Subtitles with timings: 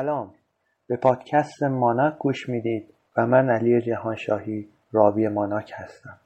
[0.00, 0.34] سلام.
[0.86, 6.18] به پادکست ماناک گوش می‌دید و من علی جهانشاهی راوی ماناک هستم.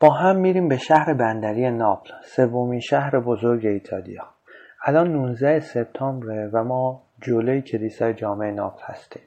[0.00, 4.24] با هم میریم به شهر بندری ناپل سومین شهر بزرگ ایتالیا.
[4.84, 9.22] الان 19 سپتامبر و ما جلوی کلیسای جامع ناپل هستیم.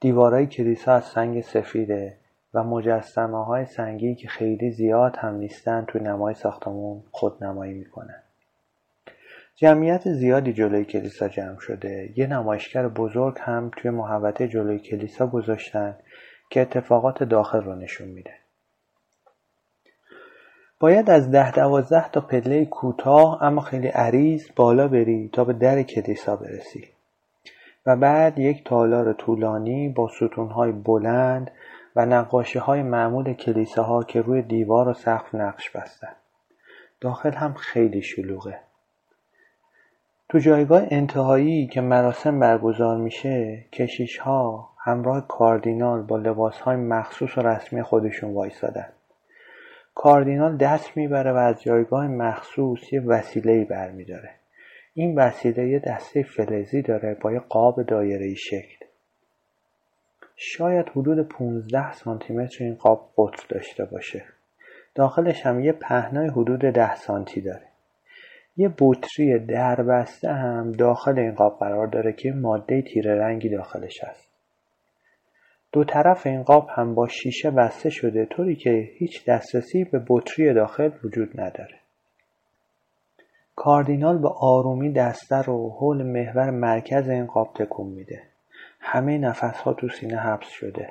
[0.00, 2.16] دیوارای کلیسا از سنگ سفیده
[2.54, 8.22] و مجسمه های سنگی که خیلی زیاد هم نیستن توی نمای ساختمون خودنمایی می‌کنن.
[9.60, 12.12] جمعیت زیادی جلوی کلیسا جمع شده.
[12.16, 15.96] یه نمایشگر بزرگ هم توی محوطه جلوی کلیسا گذاشتن
[16.50, 18.30] که اتفاقات داخل رو نشون میده.
[20.80, 25.82] باید از ده دوازده تا پله کوتاه اما خیلی عریض بالا بری تا به در
[25.82, 26.88] کلیسا برسی.
[27.86, 31.50] و بعد یک تالار طولانی با ستونهای بلند
[31.96, 36.12] و نقاشی های معمول کلیساها که روی دیوار و سقف نقش بستن.
[37.00, 38.67] داخل هم خیلی شلوغه.
[40.30, 47.38] تو جایگاه انتهایی که مراسم برگزار میشه کشیش ها همراه کاردینال با لباس های مخصوص
[47.38, 48.88] و رسمی خودشون وایسادن
[49.94, 54.30] کاردینال دست می‌بره و از جایگاه مخصوص یه وسیله برمیداره.
[54.94, 58.86] این وسیله یه دسته فلزی داره با یه قاب دایره شکل.
[60.36, 64.24] شاید حدود 15 سانتی متر این قاب قطر داشته باشه.
[64.94, 67.67] داخلش هم یه پهنای حدود 10 سانتی داره.
[68.58, 74.28] یه بطری دربسته هم داخل این قاب قرار داره که ماده تیره رنگی داخلش هست.
[75.72, 80.54] دو طرف این قاب هم با شیشه بسته شده طوری که هیچ دسترسی به بطری
[80.54, 81.78] داخل وجود نداره.
[83.56, 88.22] کاردینال به آرومی دسته رو حول محور مرکز این قاب تکون میده.
[88.80, 90.88] همه نفس ها تو سینه حبس شده.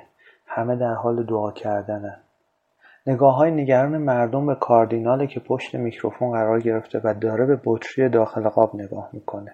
[0.47, 2.26] همه در حال دعا کردنن.
[3.07, 8.09] نگاه های نگران مردم به کاردیناله که پشت میکروفون قرار گرفته و داره به بطری
[8.09, 9.53] داخل قاب نگاه می‌کنه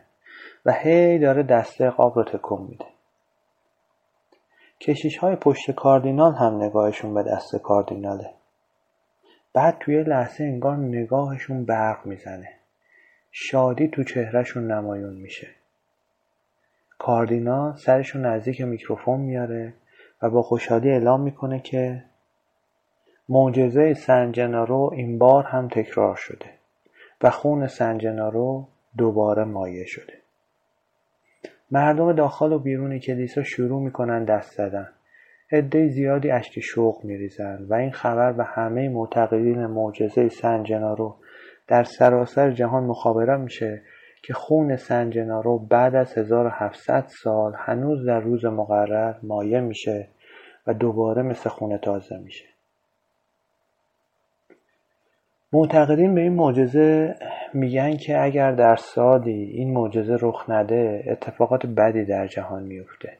[0.65, 2.85] و هی داره دسته قاب رو تکون میده.
[4.79, 8.29] کشیش های پشت کاردینال هم نگاهشون به دست کاردیناله.
[9.53, 12.49] بعد توی لحظه انگار نگاهشون برق می‌زنه.
[13.31, 15.47] شادی تو چهرهشون نمایون میشه.
[16.99, 19.73] کاردینال سرشون نزدیک میکروفون میاره
[20.21, 22.03] و با خوشحالی اعلام می‌کنه که
[23.29, 26.45] معجزه سنجنارو این بار هم تکرار شده
[27.21, 28.67] و خون سنجنارو
[28.97, 30.13] دوباره مایه شده.
[31.71, 34.89] مردم داخل و بیرون کلیسا شروع می‌کنن دست زدن.
[35.51, 41.15] عده زیادی اشک شوق میریزند و این خبر به همه معتقدین معجزه سنجنارو
[41.67, 43.81] در سراسر جهان مخابره میشه
[44.23, 50.07] که خون سنجنارو بعد از 1700 سال هنوز در روز مقرر مایه میشه
[50.67, 52.52] و دوباره مثل خون تازه میشه.
[55.53, 57.15] معتقدین به این معجزه
[57.53, 63.17] میگن که اگر در سالی این معجزه رخ نده اتفاقات بدی در جهان میفته.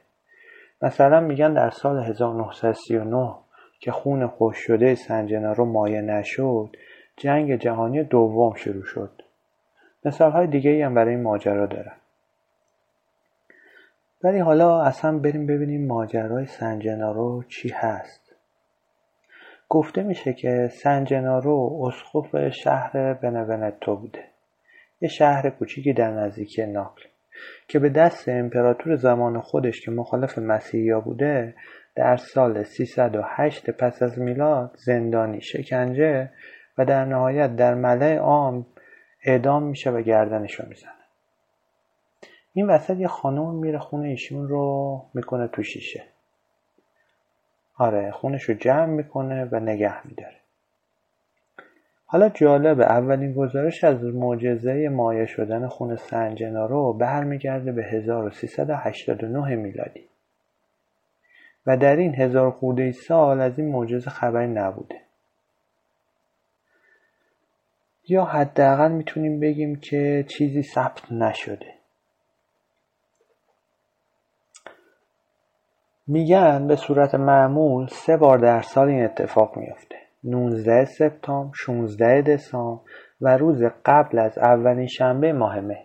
[0.82, 3.34] مثلا میگن در سال 1939
[3.80, 6.76] که خون خوش شده سنجنارو مایه نشد
[7.16, 9.22] جنگ جهانی دوم شروع شد.
[10.04, 11.96] مثال های دیگه هم برای این ماجرا دارن.
[14.24, 18.23] ولی حالا اصلا بریم ببینیم ماجرای سنجنارو چی هست.
[19.74, 24.24] گفته میشه که سنجنارو اسقف شهر بنونتو بوده.
[25.00, 27.02] یه شهر کوچیکی در نزدیکی ناپل
[27.68, 31.54] که به دست امپراتور زمان خودش که مخالف مسیحیا بوده
[31.94, 36.30] در سال 308 پس از میلاد زندانی شکنجه
[36.78, 38.66] و در نهایت در ملع عام
[39.24, 40.90] اعدام میشه و گردنشو می‌زنه.
[42.52, 46.13] این وسط یه خانم میره خونه ایشون رو می‌کنه تو شیشه.
[47.78, 50.36] آره خونش رو جمع می‌کنه و نگه میداره.
[52.06, 60.08] حالا جالبه اولین گزارش از معجزه مایه شدن خون سنجنارو برمیگرده به 1389 میلادی.
[61.66, 65.00] و در این هزار خورده سال از این معجزه خبری نبوده.
[68.08, 71.73] یا حداقل می‌تونیم بگیم که چیزی ثبت نشده.
[76.06, 79.96] میگن به صورت معمول سه بار در سال این اتفاق میافته.
[80.24, 82.80] 19 سپتامبر 16 دسامبر
[83.20, 85.84] و روز قبل از اولین شنبه ماه مه.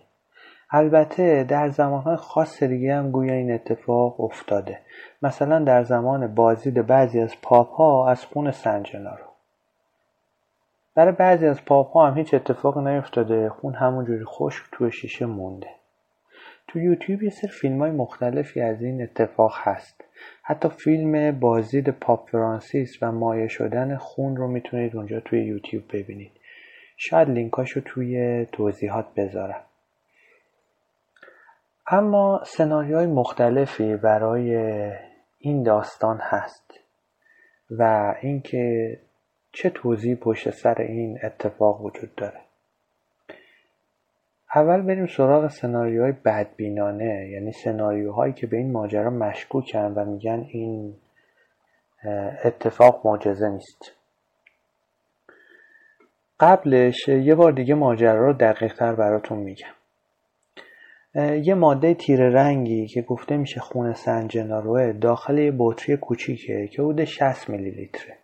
[0.72, 4.80] البته در زمانهای خاص دیگه هم گویا این اتفاق افتاده.
[5.22, 9.26] مثلا در زمان بازدید بعضی از پاپ ها از خون سنجنارو
[10.96, 13.50] برای بعضی از پاپ ها هم هیچ اتفاق نیفتاده.
[13.50, 15.70] خون همونجوری خشک توی شیشه مونده.
[16.68, 20.04] تو یوتیوب یه سر فیلم های مختلفی از این اتفاق هست.
[20.44, 26.32] حتی فیلم بازدید پاپ فرانسیس و مایه شدن خون رو می‌تونید اونجا توی یوتیوب ببینید.
[26.98, 29.64] شاید لینکاشو توی توضیحات بذارم.
[31.88, 34.56] اما سناریوهای مختلفی برای
[35.40, 36.74] این داستان هست
[37.72, 38.98] و اینکه
[39.52, 42.49] چه توضیح پشت سر این اتفاق وجود داره.
[44.56, 50.96] اول بریم سراغ سناریوهای بدبینانه یعنی سناریوهایی که به این ماجرا مشکوکن و میگن این
[52.44, 53.96] اتفاق معجزه نیست.
[56.40, 59.74] قبلش یه بار دیگه ماجرا رو دقیق تر براتون میگم.
[61.44, 67.04] یه ماده تیره رنگی که گفته میشه خون سنجناروه داخل یه بطری کوچیکه که حدود
[67.04, 68.19] 60 میلی لیتره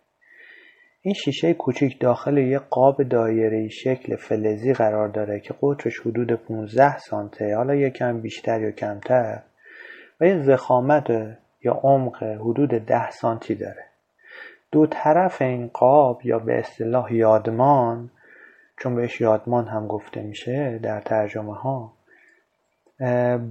[1.06, 6.98] این شیشه کوچیک داخل یه قاب دایره شکل فلزی قرار داره که قطرش حدود 15
[6.98, 9.42] سانته حالا یکم بیشتر یا کمتر
[10.20, 11.10] و یه زخامت
[11.64, 13.84] یا عمق حدود 10 سانتی داره.
[14.72, 18.10] دو طرف این قاب یا به اصطلاح یادمان
[18.78, 21.92] چون بهش یادمان هم گفته میشه در ترجمه ها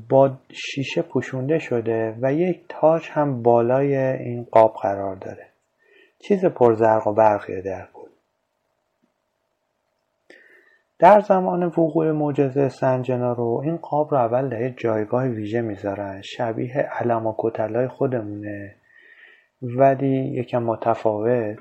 [0.09, 5.54] با شیشه پوشونده شده و یک تاج هم بالای این قاب قرار داره.
[6.27, 8.09] چیز پرزرق و برقیه در کل
[10.99, 16.77] در زمان وقوع معجزه سنجنا رو این قاب رو اول در جایگاه ویژه می‌ذارن شبیه
[16.77, 18.75] علم و کتلای خودمونه.
[19.61, 21.57] ولی یکم متفاوت.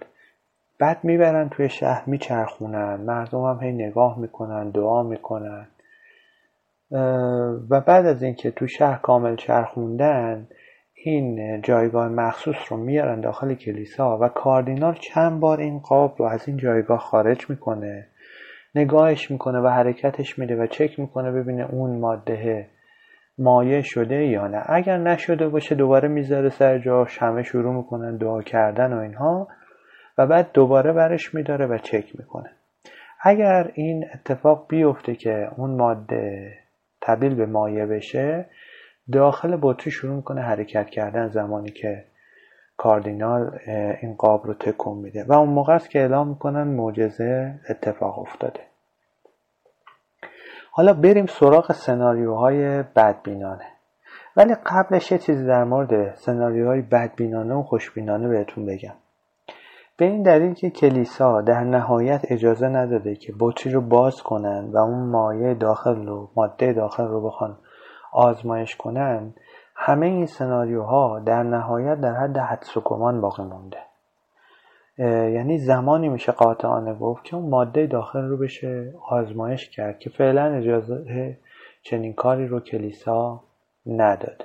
[0.79, 2.97] بعد می‌برن توی شهر میچرخونن.
[2.97, 5.67] مردم هم هی نگاه می‌کنن دعا می‌کنن.
[7.71, 10.49] و بعد از اینکه تو شهر کامل چرخوندن
[11.07, 16.49] این جایگاه مخصوص رو میارن داخل کلیسا و کاردینال چند بار این قاب رو از
[16.49, 18.07] این جایگاه خارج می‌کنه
[18.75, 22.67] نگاهش می‌کنه و حرکتش میده و چک می‌کنه ببینه اون ماده
[23.39, 24.63] مایه شده یا نه.
[24.67, 29.49] اگر نشده باشه دوباره می‌ذاره سر جاش همه شروع می‌کنن دعا کردن و اینها
[30.19, 32.51] و بعد دوباره برش میداره و چک می‌کنه.
[33.23, 36.55] اگر این اتفاق بیفته که اون ماده
[37.01, 38.47] تبدیل به مایه بشه
[39.13, 42.05] داخل بطری شروع می‌کنه حرکت کردن زمانی که
[42.77, 43.59] کاردینال
[44.03, 48.61] این قاب رو تکون میده و اون موقع است که اعلام می‌کنن معجزه اتفاق افتاده.
[50.71, 53.67] حالا بریم سراغ سناریوهای بدبینانه.
[54.37, 58.95] ولی قبلش یه چیزی در مورد سناریوهای بدبینانه و خوشبینانه بهتون بگم.
[59.97, 64.79] به این دلیل که کلیسا در نهایت اجازه نداده که بطری رو باز کنن و
[64.79, 67.57] اون مایه داخل رو ماده داخل رو بخوان.
[68.15, 69.35] آزمایش کنن
[69.75, 72.81] همه این سناریوها در نهایت در حد حدس و
[73.21, 73.79] باقی مونده.
[75.35, 80.55] یعنی زمانی میشه قاطعانه گفت که اون ماده داخل رو بشه آزمایش کرد که فعلا
[80.55, 81.39] اجازه
[81.83, 83.41] چنین کاری رو کلیسا
[83.87, 84.45] نداده.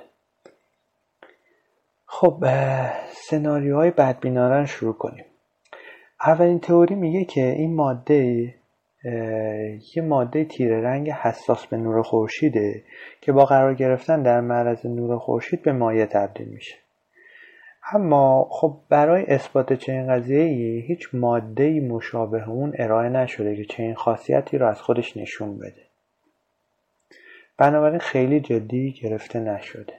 [2.06, 2.44] خب
[3.12, 5.24] سناریوهای بدبینانه شروع کنیم.
[6.26, 8.54] اولین تئوری میگه که این ماده
[9.04, 12.82] یه ماده تیره رنگ حساس به نور خورشیده
[13.20, 16.76] که با قرار گرفتن در معرض نور خورشید به مایع تبدیل میشه.
[17.92, 24.58] اما خب برای اثبات چنین قضیه هیچ ماده مشابه اون ارائه نشده که چنین خاصیتی
[24.58, 25.82] رو از خودش نشون بده.
[27.58, 29.94] بنابراین خیلی جدی گرفته نشده.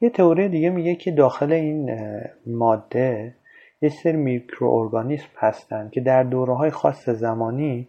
[0.00, 1.98] یه تئوری دیگه میگه که داخل این
[2.46, 3.34] ماده
[3.82, 7.88] یه سری میکروارگانیسم هستن که در دوره های خاص زمانی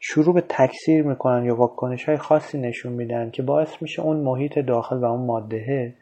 [0.00, 4.58] شروع به تکثیر می‌کنن یا واکنش های خاصی نشون میدن که باعث میشه اون محیط
[4.58, 5.94] داخل و اون ماده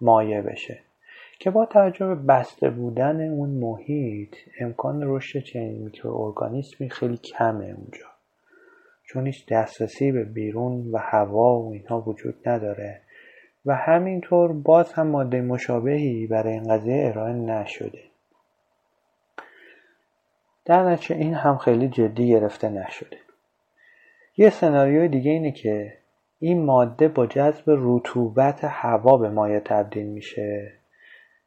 [0.00, 0.78] مایع بشه.
[1.38, 8.06] که با توجه به بسته بودن اون محیط امکان رشد چنین میکروارگانیسمی خیلی کمه اونجا.
[9.04, 13.00] چون هیچ دسترسی به بیرون و هوا و اینها وجود نداره.
[13.66, 18.02] و همینطور باز هم ماده مشابهی برای این قضیه ارائه نشده.
[20.64, 23.18] در نتیجه این هم خیلی جدی گرفته نشده.
[24.36, 25.92] یه سناریوی دیگه اینه که
[26.38, 30.72] این ماده با جذب رطوبت هوا به مایع تبدیل میشه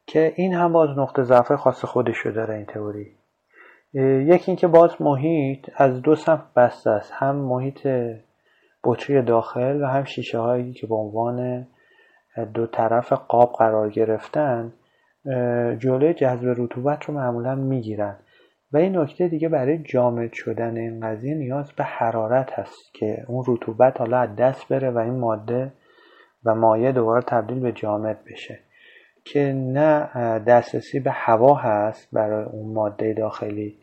[0.08, 3.12] که این هم باز نقطه ضعف خاص خودشو داره این تئوری.
[3.94, 7.88] یکی اینکه باز محیط از دو سمت بسته است هم محیط
[8.84, 11.68] بطری داخل و هم شیشه هایی که به عنوان
[12.54, 14.74] دو طرف قاب قرار گرفتن
[15.80, 18.16] جلوی جذب رطوبت رو معمولا می‌گیرن.
[18.74, 23.44] و این نکته دیگه برای جامد شدن این قضیه نیاز به حرارت هست که اون
[23.48, 25.72] رطوبت حالا از دست بره و این ماده
[26.46, 28.60] و مایع دوباره تبدیل به جامد بشه
[29.26, 33.78] که نه دسترسی به هوا هست برای اون ماده داخلی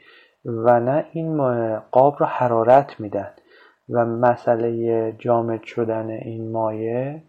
[0.44, 1.36] و نه این
[1.78, 3.30] قاب رو حرارت میدن
[3.88, 7.20] و مسئله جامد شدن این مایع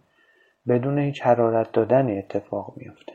[0.68, 3.12] بدون هیچ حرارت دادنی اتفاق میفته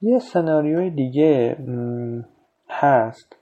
[0.00, 1.56] یه سناریوی دیگه
[2.70, 3.36] هست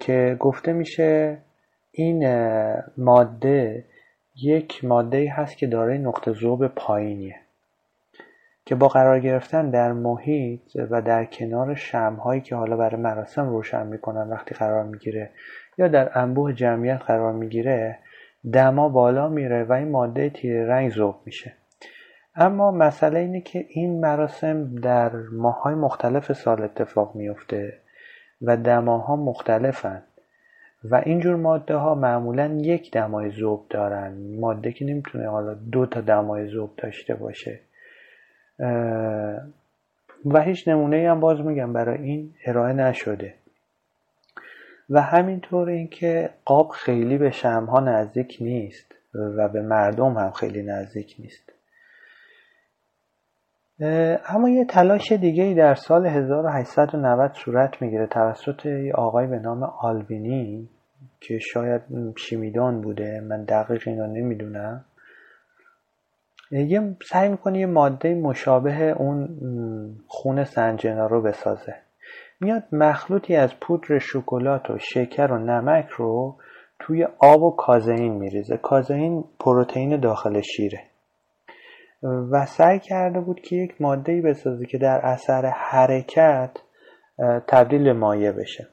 [0.00, 1.38] که گفته میشه
[1.92, 2.26] این
[2.96, 3.84] ماده
[4.42, 7.36] یک ماده هست که دارای نقطه ذوب پایینیه
[8.64, 13.86] که با قرار گرفتن در محیط و در کنار شمهایی که حالا برای مراسم روشن
[13.86, 15.30] می‌کنن وقتی قرار می‌گیره
[15.78, 17.98] یا در انبوه جمعیت قرار می‌گیره
[18.52, 21.52] دما بالا میره و این ماده تیره رنگ ذوب میشه.
[22.34, 27.78] اما مسئله اینه که این مراسم در ماهای مختلف سال اتفاق میفته
[28.42, 30.02] و دماها مختلفن.
[30.84, 34.12] و اینجور ماده ها معمولا یک دمای ذوب دارن.
[34.40, 37.60] ماده که نمی‌تونه حالا دو تا دمای ذوب داشته باشه.
[40.24, 43.34] و هیچ نمونه هم باز میگم برای این ارائه نشده.
[44.90, 51.16] و همینطور اینکه قاب خیلی به شمها نزدیک نیست و به مردم هم خیلی نزدیک
[51.18, 51.52] نیست.
[53.80, 59.62] اما یه تلاش دیگه ای در سال 1890 صورت می‌گیره توسط یه آقای به نام
[59.62, 60.68] آلبینی
[61.20, 61.82] که شاید
[62.16, 64.84] شیمیدان بوده من دقیق اینا نمی‌دونم.
[66.50, 69.28] یه سعی می‌کنه یه ماده مشابه اون
[70.06, 71.74] خون سنجنا رو بسازه.
[72.40, 76.36] میاد مخلوطی از پودر شکلات و شکر و نمک رو
[76.78, 78.56] توی آب و کازئین میریزه.
[78.56, 80.80] کازئین پروتئین داخل شیره.
[82.02, 86.50] و سعی کرده بود که یک ماده بسازه که در اثر حرکت
[87.46, 88.68] تبدیل به مایع بشه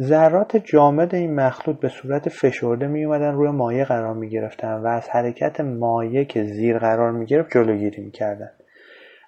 [0.00, 4.86] ذرات جامد این مخلوط به صورت فشرده می اومدن روی مایع قرار می گرفتن و
[4.86, 8.50] از حرکت مایع که زیر قرار می گرفت جلوگیری می کردن.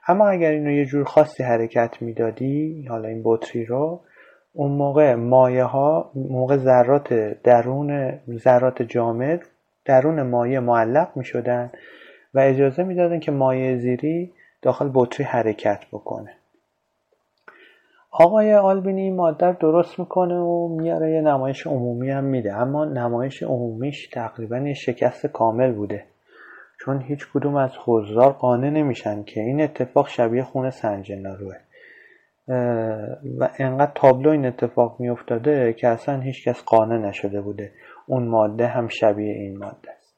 [0.09, 4.00] اما اگر اینو یه جور خاصی حرکت می‌دادی حالا این بطری رو
[4.52, 9.42] اون موقع مایه ها موقع ذرات درون ذرات جامد
[9.85, 11.70] درون مایع معلق می شدن
[12.34, 14.32] و اجازه می‌دادن که مایع زیری
[14.62, 16.34] داخل بطری حرکت بکنه.
[18.10, 22.56] آقای آلبینی این ماده درست می‌کنه و میاره یه نمایش عمومی هم میده.
[22.56, 26.04] اما نمایش عمومیش تقریبا یه شکست کامل بوده.
[26.80, 31.56] چون هیچ کدوم از حضار قانع نمیشن که این اتفاق شبیه خون سنجناروه.
[33.38, 37.72] و انقدر تابلو این اتفاق میافتاده که اصلا هیچکس قانع نشده بوده.
[38.06, 40.14] اون ماده هم شبیه این ماده است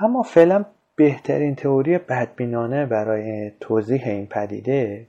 [0.00, 0.64] اما فعلا
[0.96, 5.06] بهترین تئوری بدبینانه برای توضیح این پدیده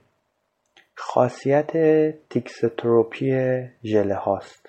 [0.94, 1.72] خاصیت
[2.30, 3.30] تیکستروپی
[3.84, 4.68] ژله هاست.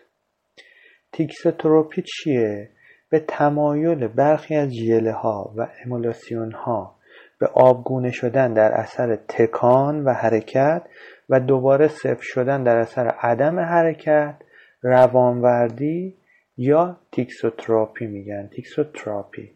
[1.11, 2.69] تیکسوتروپی چیه؟
[3.09, 6.95] به تمایل برخی از ژله ها و امولسیون ها
[7.39, 10.81] به آبگونه شدن در اثر تکان و حرکت
[11.29, 14.35] و دوباره سفت شدن در اثر عدم حرکت
[14.81, 16.15] روانوردی
[16.57, 18.47] یا تیکسوتروپی میگن.
[18.47, 19.54] تیکسوتروپی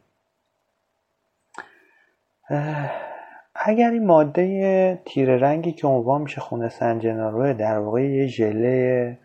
[3.55, 9.17] اگر این ماده تیره رنگی که عنوان میشه خون سن جناروئه در واقع یه ژله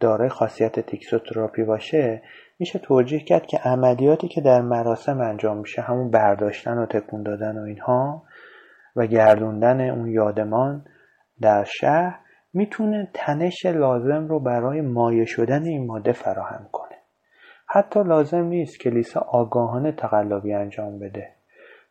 [0.00, 2.22] دارای خاصیت تیکسوتراپی باشه
[2.58, 7.58] میشه توجیه کرد که عملیاتی که در مراسم انجام میشه همون برداشتن و تکون دادن
[7.58, 8.22] و اینها
[8.96, 10.84] و گردوندن اون یادمان
[11.40, 12.18] در شهر
[12.54, 16.96] می‌تونه تنش لازم رو برای مایه شدن این ماده فراهم کنه.
[17.66, 21.37] حتی لازم نیست کلیسا آگاهانه تقلبی انجام بده.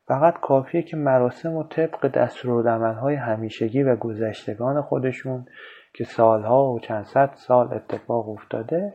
[0.08, 5.46] فقط کافیه که مراسم و طبق دستورالعملهای همیشگی و گذشتگان خودشون
[5.94, 8.94] که سالها و چند صد سال اتفاق افتاده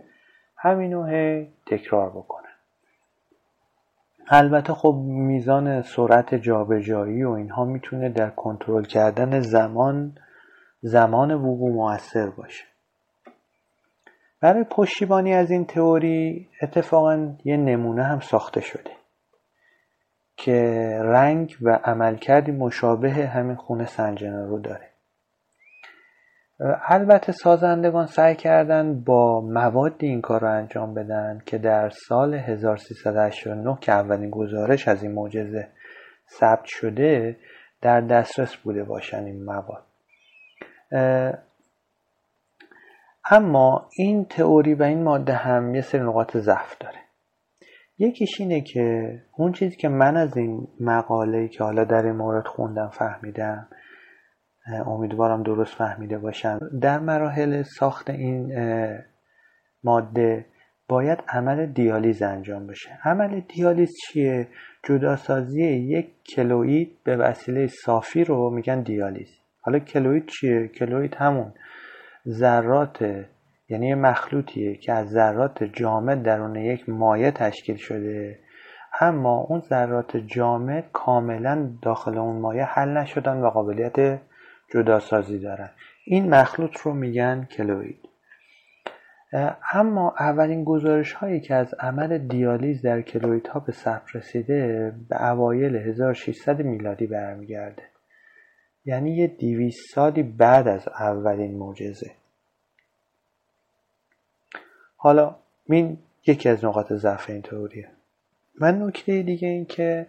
[0.57, 2.43] همینو هی تکرار بکنن.
[4.29, 10.15] البته خب میزان سرعت جابجایی و اینها می‌تونه در کنترل کردن زمان
[10.81, 12.65] زمان وقوع موثر باشه.
[14.41, 19.02] برای پشتیبانی از این تئوری اتفاقا یه نمونه هم ساخته شده.
[20.43, 20.53] که
[21.03, 24.89] رنگ و عملکردی مشابه همین خونه سنجنا رو داره.
[26.89, 33.79] البته سازندگان سعی کردن با موادی این کار رو انجام بدن که در سال 1389
[33.81, 35.69] که اولین گزارش از این معجزه
[36.41, 37.37] ثبت شده
[37.83, 39.85] در دسترس بوده باشن این مواد.
[43.31, 47.02] اما این تئوری و این ماده هم یه سری نقاط ضعف داره.
[47.99, 52.47] یکیش اینه که اون چیزی که من از این مقاله که حالا در این مورد
[52.47, 53.69] خوندم فهمیدم
[54.87, 58.53] امیدوارم درست فهمیده باشم در مراحل ساخت این
[59.85, 60.47] ماده
[60.89, 62.99] باید عمل دیالیز انجام بشه.
[63.05, 64.49] عمل دیالیز چیه؟
[64.83, 66.07] جداسازی یک
[66.37, 69.31] کلوید به وسیله صافی رو میگن دیالیز.
[69.61, 71.53] حالا کلوید چیه؟ کلوید همون
[72.29, 73.27] ذرات
[73.73, 78.39] یعنی یه مخلوطیه که از ذرات جامد درون یک مایع تشکیل شده.
[79.01, 84.21] اما اون ذرات جامد کاملا داخل اون مایع حل نشدن و قابلیت
[84.75, 85.71] جداسازی دارن.
[86.05, 88.09] این مخلوط رو میگن کلوید
[89.73, 95.31] اما اولین گزارش هایی که از عمل دیالیز در کلویت ها به ثبت رسیده به
[95.31, 97.83] اوایل 1600 میلادی برمیگرده.
[98.85, 102.11] یعنی یه دیویس سالی بعد از اولین معجزه.
[105.03, 105.37] حالا
[105.69, 107.89] این یکی از نقاط ضعف این تئوریه.
[108.61, 110.07] و نکته دیگه این که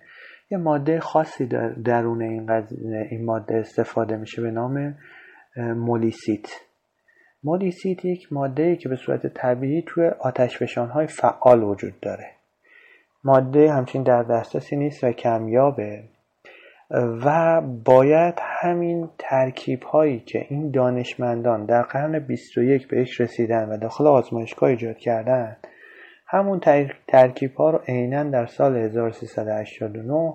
[0.51, 2.51] یه ماده خاصی در درون این,
[3.11, 4.97] این ماده استفاده میشه به نام
[5.57, 6.45] مولیسیت.
[7.43, 12.31] مولیسیت یک ماده که به صورت طبیعی توی آتش های فعال وجود داره.
[13.23, 16.03] ماده همچین در دسترسی نیست و کمیابه.
[16.93, 24.07] و باید همین ترکیب هایی که این دانشمندان در قرن 21 بهش رسیدن و داخل
[24.07, 25.57] آزمایشگاه ایجاد کردن
[26.27, 26.61] همون
[27.07, 30.33] ترکیب ها رو عینا در سال 1389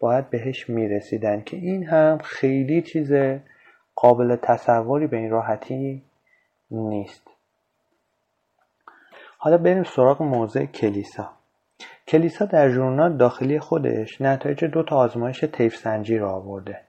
[0.00, 3.12] باید بهش می‌رسیدن که این هم خیلی چیز
[3.94, 6.02] قابل تصوری به این راحتی
[6.70, 7.22] نیست.
[9.38, 11.39] حالا بریم سراغ موضع کلیسا.
[12.10, 16.80] کلیسا در ژورنال داخلی خودش نتایج دو تا آزمایش طیف سنجی را آورده.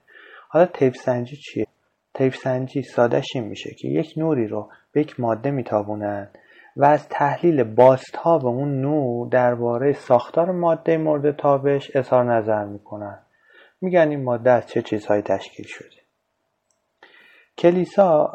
[0.48, 1.66] حالا طیف سنجی چیه؟
[2.14, 6.28] طیف سنجی سادش این میشه که یک نوری رو به یک ماده میتابونن
[6.76, 13.18] و از تحلیل بازتاب اون نور درباره ساختار ماده مورد تابش اظهار نظر می‌کنن.
[13.80, 15.96] میگن این ماده از چه چیزهایی تشکیل شده.
[17.58, 18.32] کلیسا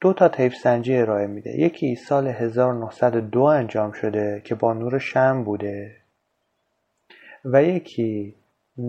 [0.00, 1.50] دو تا طیف سنجی ارائه میده.
[1.50, 5.96] یکی سال 1902 انجام شده که با نور شم بوده.
[7.44, 8.34] و یکی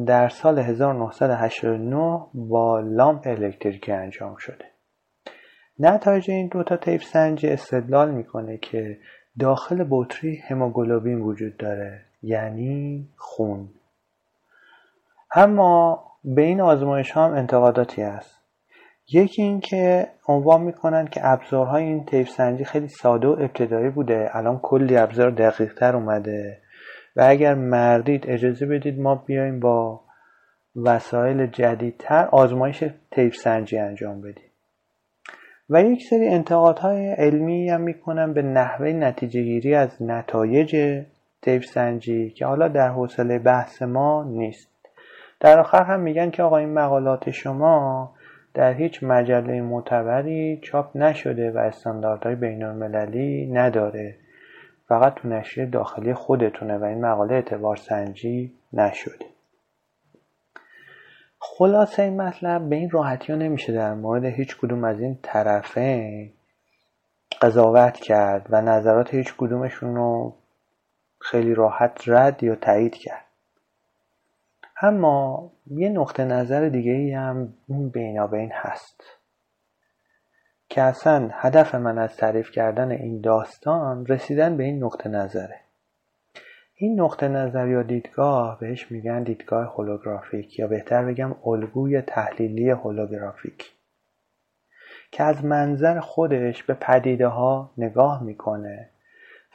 [0.08, 4.66] در سال 1989 با لامپ الکتریکی انجام شده.
[5.80, 8.98] نتایج این دو تا طیف سنجی استدلال می‌کنه که
[9.40, 13.70] داخل بطری هموگلوبین وجود داره یعنی خون.
[15.36, 18.37] اما به این آزمایش هم انتقاداتی هست.
[19.14, 24.30] یکی اینکه عنوان می‌کنن که ابزارهای این طیف سنجی خیلی ساده و ابتدایی بوده.
[24.34, 26.58] الان کلی ابزار دقیق تر اومده.
[27.16, 30.02] و اگر مردید اجازه بدید ما بیایم با
[30.76, 34.52] وسایل جدیدتر آزمایش طیف سنجی انجام بدیم.
[35.70, 41.04] و یک سری انتقادهای علمی هم می‌کنن به نحوه نتیجه گیری از نتایج
[41.42, 44.70] طیف سنجی که حالا در حوصله بحث ما نیست.
[45.40, 48.14] در آخر هم میگن که آقا این مقالات شما
[48.58, 54.16] در هیچ مجله معتبری چاپ نشده و استانداردهای بین المللی نداره.
[54.88, 59.26] فقط تو نشریه داخلی خودتونه و این مقاله اعتبار سنجی نشده.
[61.40, 66.34] خلاصه این مطلب به این راحتی ها نمیشه در مورد هیچ کدوم از این طرفین
[67.42, 70.36] قضاوت کرد و نظرات هیچ کدومشون رو
[71.20, 73.27] خیلی راحت رد یا تایید کرد.
[74.82, 79.04] اما یه نقطه نظر دیگه ای هم این بینابین هست
[80.70, 85.60] که اصلا هدف من از تعریف کردن این داستان رسیدن به این نقطه نظره.
[86.76, 93.74] این نقطه نظر یا دیدگاه بهش میگن دیدگاه هولوگرافیک یا بهتر بگم الگوی تحلیلی هولوگرافیک
[95.12, 98.90] که از منظر خودش به پدیده ها نگاه می‌کنه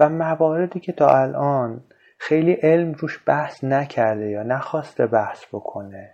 [0.01, 1.85] و مواردی که تا الان
[2.25, 6.11] خیلی علم روش بحث نکرده یا نخواسته بحث بکنه.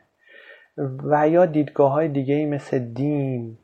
[1.04, 3.58] و یا دیدگاه های دیگه ای مثل دین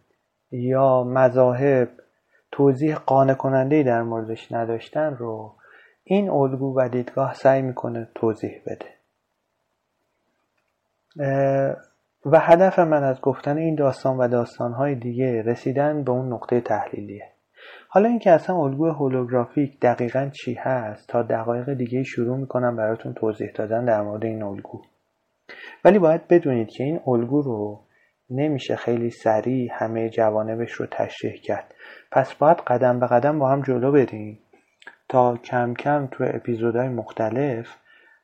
[0.51, 1.89] یا مذاهب
[2.53, 5.55] توضیح قانع کننده در موردش نداشتن رو
[6.05, 8.95] این الگو و دیدگاه سعی می‌کنه توضیح بده.
[12.27, 17.34] و هدف من از گفتن این داستان و داستانهای دیگه رسیدن به اون نقطه تحلیلیه.
[17.95, 23.51] حالا اینکه اصلا الگوی هولوگرافیک دقیقا چی هست تا دقایق دیگه شروع می‌کنم براتون توضیح
[23.55, 24.83] دادن در مورد این الگو.
[25.85, 27.81] ولی باید بدونید که این الگو رو
[28.31, 31.75] نمیشه خیلی سریع همه جوانبش رو تشریح کرد.
[32.13, 34.39] پس باید قدم به قدم با هم جلو بریم
[35.09, 37.77] تا کم کم تو اپیزودهای مختلف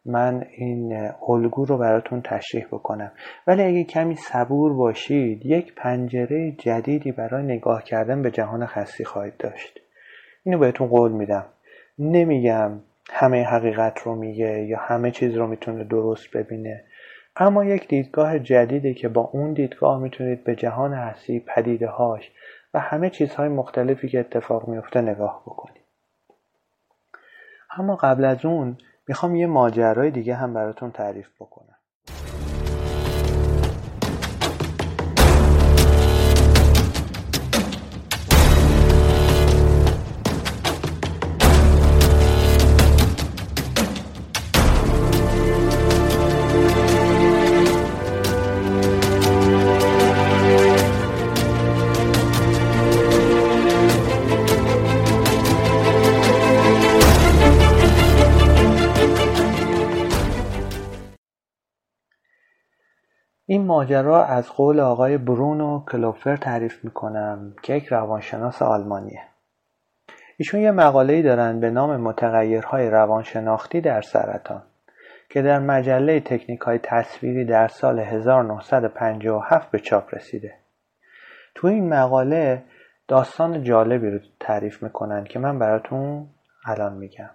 [0.05, 3.13] من این الگو رو براتون تشریح بکنم.
[3.47, 9.37] ولی اگه کمی صبور باشید یک پنجره جدیدی برای نگاه کردن به جهان خاصی خواهید
[9.37, 9.81] داشت.
[10.45, 11.45] اینو بهتون قول میدم.
[11.99, 12.81] نمیگم
[13.13, 16.85] همه حقیقت رو میگه یا همه چیز رو می‌تونه درست ببینه.
[17.37, 22.33] اما یک دیدگاه جدیده که با اون دیدگاه می‌تونید به جهان هستی پدیده هاش
[22.75, 25.83] و همه چیزهای مختلفی که اتفاق میفته نگاه بکنید.
[27.79, 28.77] اما قبل از اون
[29.11, 31.70] می‌خوام یه ماجرای دیگه هم براتون تعریف بکنم.
[63.81, 69.21] ماجرا از قول آقای برونو کلوفر تعریف می‌کنم که یک روانشناس آلمانیه.
[70.37, 74.63] ایشون یه مقاله‌ای دارن به نام متغیرهای روانشناختی در سرطان
[75.29, 80.55] که در مجله تکنیک های تصویری در سال 1957 به چاپ رسیده.
[81.55, 82.63] تو این مقاله
[83.09, 86.27] داستان جالبی رو تعریف می‌کنن که من براتون
[86.67, 87.31] الان میگم.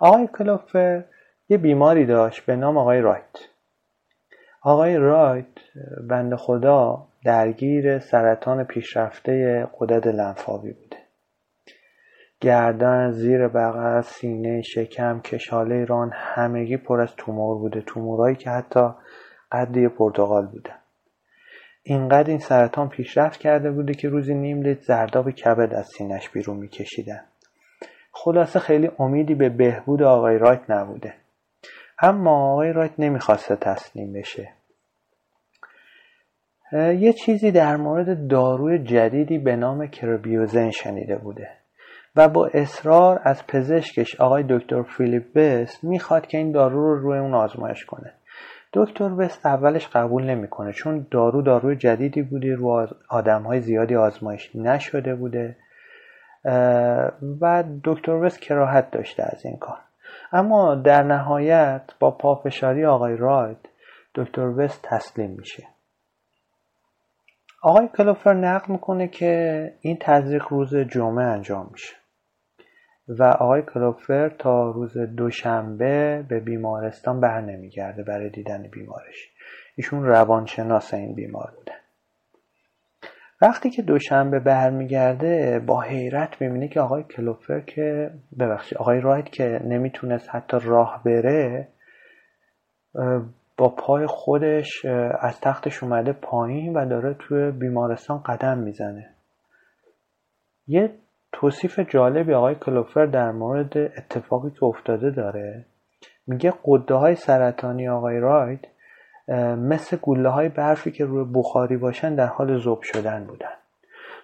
[0.00, 1.04] آقای کلوفر
[1.48, 3.55] یه بیماری داشت به نام آقای رایت.
[4.66, 5.46] آقای رایت
[6.08, 10.96] بند خدا درگیر سرطان پیشرفته قدرت لنفاوی بوده.
[12.40, 17.80] گردن زیر بغل سینه شکم کشاله ران همگی پر از تومور بوده.
[17.80, 18.88] تومورایی که حتی
[19.52, 20.72] قد پرتغال بوده.
[21.82, 26.56] اینقدر این سرطان پیشرفت کرده بوده که روزی نیم لیتر زرداب کبد از سینش بیرون
[26.56, 27.20] میکشیدن.
[28.12, 31.14] خلاصه خیلی امیدی به بهبود آقای رایت نبوده.
[32.02, 34.48] اما آقای رایت نمی‌خواسته تسلیم بشه.
[36.72, 41.48] یه چیزی در مورد داروی جدیدی به نام کربیوزن شنیده بوده
[42.16, 47.18] و با اصرار از پزشکش آقای دکتر فیلیپ بست می‌خواد که این دارو رو روی
[47.18, 48.12] اون آزمایش کنه.
[48.72, 54.56] دکتر بست اولش قبول نمی‌کنه چون دارو داروی جدیدی بوده رو آدم های زیادی آزمایش
[54.56, 55.56] نشده بوده.
[57.40, 59.78] و دکتر وست کراهت داشته از این کار.
[60.32, 63.58] اما در نهایت با پافشاری آقای رایت
[64.14, 65.68] دکتر وست تسلیم میشه.
[67.62, 71.96] آقای کلوفر نقل می‌کنه که این تزریق روز جمعه انجام میشه
[73.08, 79.30] و آقای کلوفر تا روز دوشنبه به بیمارستان بر نمیگرده برای دیدن بیمارش.
[79.76, 81.72] ایشون روانشناس این بیمار بوده.
[83.42, 89.60] وقتی که دوشنبه برمیگرده با حیرت می‌بینه که آقای کلوفر که ببخشید آقای رایت که
[89.64, 91.68] نمی‌تونست حتی راه بره
[93.56, 94.84] با پای خودش
[95.20, 99.10] از تختش اومده پایین و داره توی بیمارستان قدم می‌زنه.
[100.68, 100.90] یه
[101.32, 105.64] توصیف جالبی آقای کلوفر در مورد اتفاقی که افتاده داره.
[106.26, 108.60] میگه قده های سرطانی آقای رایت
[109.58, 113.52] مثل گله های برفی که روی بخاری باشن در حال ذوب شدن بودن.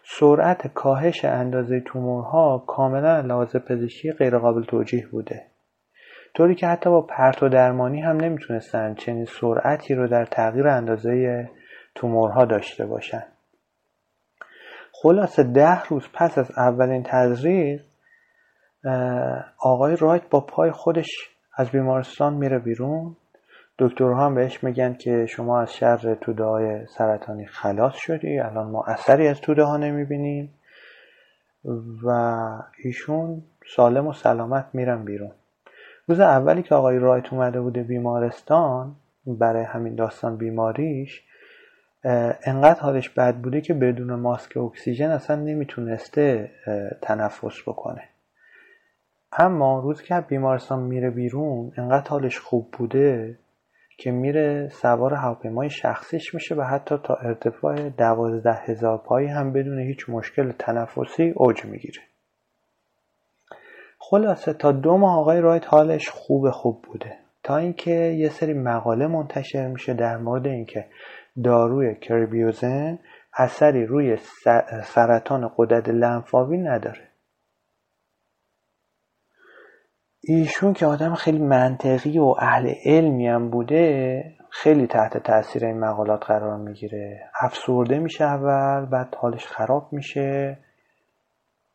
[0.04, 5.46] سرعت کاهش اندازه تومورها کاملا لحاظ پزشکی غیرقابل توجیه بوده.
[6.34, 11.50] طوری که حتی با پرتو درمانی هم نمی‌تونستن چنین سرعتی رو در تغییر اندازه
[11.94, 13.22] تومورها داشته باشن.
[14.92, 17.80] خلاصه ده روز پس از اولین تزریق
[19.58, 21.08] آقای رایت با پای خودش
[21.56, 23.16] از بیمارستان میره بیرون.
[23.78, 28.84] دکترها هم بهش میگن که شما از شر توده های سرطانی خلاص شدی الان ما
[28.84, 30.54] اثری از توده ها نمی‌بینیم
[32.04, 32.08] و
[32.84, 33.42] ایشون
[33.76, 35.30] سالم و سلامت میرن بیرون.
[36.06, 41.22] روز اولی که آقای رایت اومده بوده بیمارستان برای همین داستان بیماریش
[42.44, 46.50] انقدر حالش بد بوده که بدون ماسک اکسیژن اصلا نمی‌تونسته
[47.02, 48.02] تنفس بکنه.
[49.32, 53.38] اما روز که بیمارستان میره بیرون انقدر حالش خوب بوده
[54.02, 59.78] که میره سوار هواپیمای شخصیش میشه و حتی تا ارتفاع دوازده هزار پایی هم بدون
[59.78, 62.00] هیچ مشکل تنفسی اوج می‌گیره.
[63.98, 67.18] خلاصه تا دو ماه آقای رایت حالش خوب خوب بوده.
[67.42, 70.86] تا اینکه یه سری مقاله منتشر میشه در مورد اینکه
[71.44, 72.98] داروی کربیوزن
[73.36, 74.16] اثری روی
[74.84, 77.11] سرطان قدرت لنفاوی نداره.
[80.24, 86.24] ایشون که آدم خیلی منطقی و اهل علمی هم بوده خیلی تحت تاثیر این مقالات
[86.26, 87.20] قرار می‌گیره.
[87.40, 90.58] افسرده میشه اول بعد حالش خراب میشه.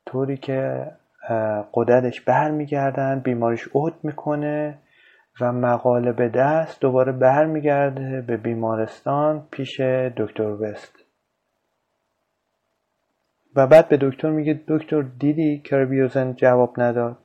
[0.06, 0.88] طوری که
[1.74, 4.78] قدرتش برمیگردن بیماریش عود می‌کنه
[5.42, 9.80] و مقاله به دست دوباره برمیگرده به بیمارستان پیش
[10.18, 10.96] دکتر وست.
[13.56, 17.18] و بعد به دکتر میگه دکتر دیدی کربیوزن جواب نداد؟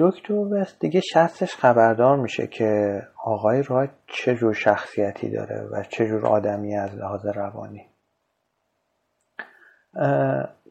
[0.00, 6.06] دکتر وست دیگه شستش خبردار میشه که آقای رایت چه جور شخصیتی داره و چه
[6.06, 7.86] جور آدمی از لحاظ روانی.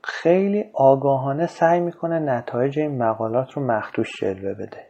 [0.03, 4.85] خیلی آگاهانه سعی می‌کنه نتایج این مقالات رو مختوش جلوه بده.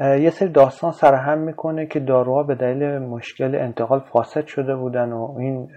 [0.00, 5.36] یه سری داستان سرهم می‌کنه که داروها به دلیل مشکل انتقال فاسد شده بودن و
[5.38, 5.68] این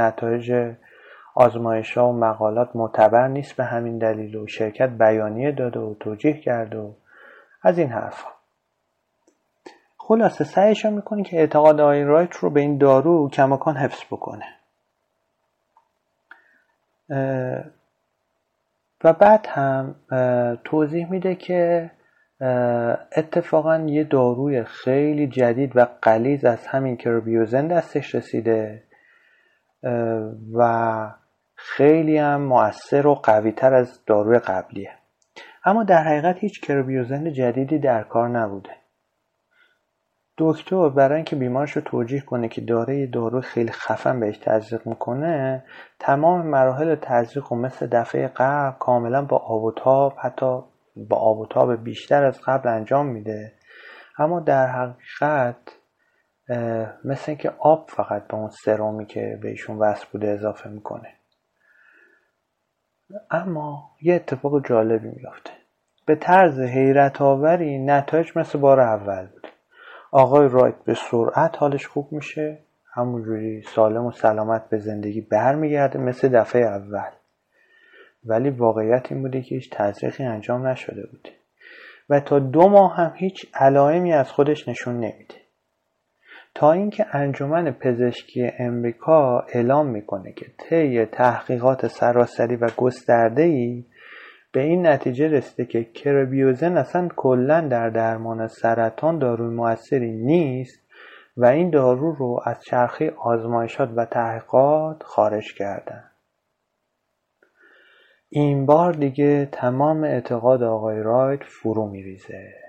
[0.00, 0.52] نتایج
[1.38, 6.40] آزمایش ها و مقالات معتبر نیست به همین دلیل و شرکت بیانیه داده و توجیه
[6.40, 6.92] کرده و
[7.62, 8.30] از این حرف ها.
[9.96, 14.44] خلاصه سعیش می‌کنه که اعتقاد آقای رایت رو به این دارو کماکان حفظ بکنه
[19.04, 19.94] و بعد هم
[20.64, 21.90] توضیح میده که
[23.16, 28.82] اتفاقا یه داروی خیلی جدید و قلیز از همین کربیوزن دستش رسیده
[30.52, 31.10] و
[31.60, 34.90] خیلی هم مؤثر و قوی تر از داروی قبلیه.
[35.64, 38.70] اما در حقیقت هیچ کربیوزن جدیدی در کار نبوده.
[40.38, 44.86] دکتر برای اینکه بیمارش رو توجیه کنه که داره یه دارو خیلی خفن بهش تزریق
[44.86, 45.64] می‌کنه
[45.98, 50.60] تمام مراحل تزریق و مثل دفعه قبل کاملا با آب و حتی
[50.96, 53.52] با آب و بیشتر از قبل انجام میده.
[54.18, 55.56] اما در حقیقت
[57.04, 61.17] مثل اینکه آب فقط به اون سرومی که بهشون وصل بوده اضافه می‌کنه.
[63.30, 65.50] اما یه اتفاق جالبی میافته.
[66.06, 69.46] به طرز حیرت آوری نتایج مثل بار اول بود.
[70.12, 72.58] آقای رایت به سرعت حالش خوب میشه
[72.92, 77.10] همونجوری سالم و سلامت به زندگی برمیگرده مثل دفعه اول.
[78.24, 81.30] ولی واقعیت این بوده که هیچ تزریقی انجام نشده بوده
[82.10, 85.34] و تا دو ماه هم هیچ علائمی از خودش نشون نمیده.
[86.58, 92.70] تا اینکه انجمن پزشکی امریکا اعلام می‌کنه که طی تحقیقات سراسری و
[93.36, 93.84] ای
[94.52, 100.80] به این نتیجه رسیده که کربیوزن اصلا کلا در درمان سرطان داروی موثری نیست
[101.36, 106.04] و این دارو رو از چرخه آزمایشات و تحقیقات خارج کردن.
[108.28, 112.67] این بار دیگه تمام اعتقاد آقای رایت فرو میریزه.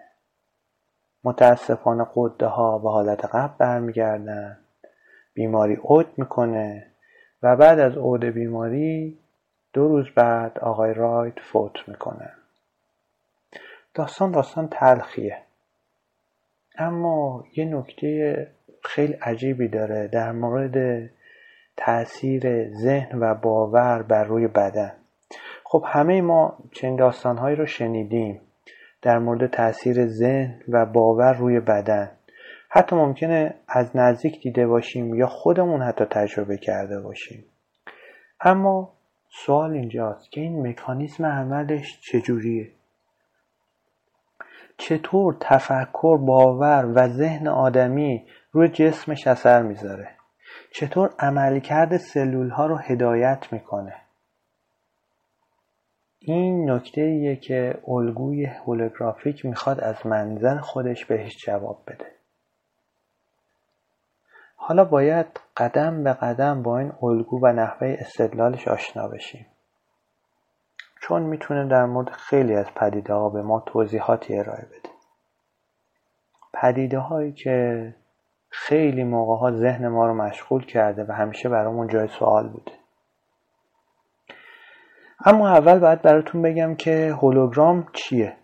[1.24, 4.58] متاسفانه قده ها به حالت قبل برمیگردن.
[5.34, 6.86] بیماری عود می‌کنه
[7.44, 9.20] و بعد از عود بیماری
[9.74, 12.32] دو روز بعد آقای رایت فوت می‌کنه.
[13.94, 15.38] داستان داستان تلخیه.
[16.78, 18.48] اما یه نکته
[18.84, 21.10] خیلی عجیبی داره در مورد
[21.78, 24.92] تاثیر ذهن و باور بر روی بدن.
[25.64, 28.42] خب همه ما چنین داستانهایی رو شنیدیم.
[29.02, 32.12] در مورد تاثیر ذهن و باور روی بدن.
[32.70, 37.46] حتی ممکنه از نزدیک دیده باشیم یا خودمون حتی تجربه کرده باشیم.
[38.42, 38.94] اما
[39.46, 42.72] سوال اینجاست که این مکانیزم عملش چجوریه؟
[44.78, 50.10] چطور تفکر باور و ذهن آدمی روی جسمش اثر می‌ذاره؟
[50.72, 53.96] چطور عملکرد سلول ها رو هدایت می‌کنه؟
[56.34, 62.06] این نکته ایه که الگوی هولوگرافیک می‌خواد از منظر خودش بهش جواب بده.
[64.56, 65.26] حالا باید
[65.58, 69.46] قدم به قدم با این الگو و نحوه استدلالش آشنا بشیم.
[71.02, 74.90] چون می‌تونه در مورد خیلی از پدیده ها به ما توضیحاتی ارائه بده.
[76.54, 77.96] پدیده هایی که
[78.50, 82.79] خیلی موقع ها ذهن ما رو مشغول کرده و همیشه برامون جای سوال بوده.
[85.26, 88.36] اما اول باید براتون بگم که هولوگرام چیه؟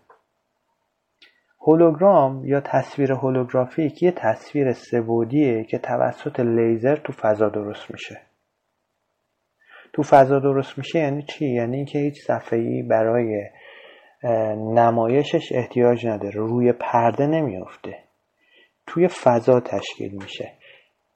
[1.60, 8.20] هولوگرام یا تصویر هولوگرافیک یه تصویر سبودیه که توسط لیزر تو فضا درست میشه.
[9.92, 13.50] تو فضا درست میشه یعنی چی؟ یعنی که هیچ صفحه‌ای برای
[14.74, 17.98] نمایشش احتیاج نداره روی پرده نمیافته.
[18.86, 20.52] توی فضا تشکیل میشه.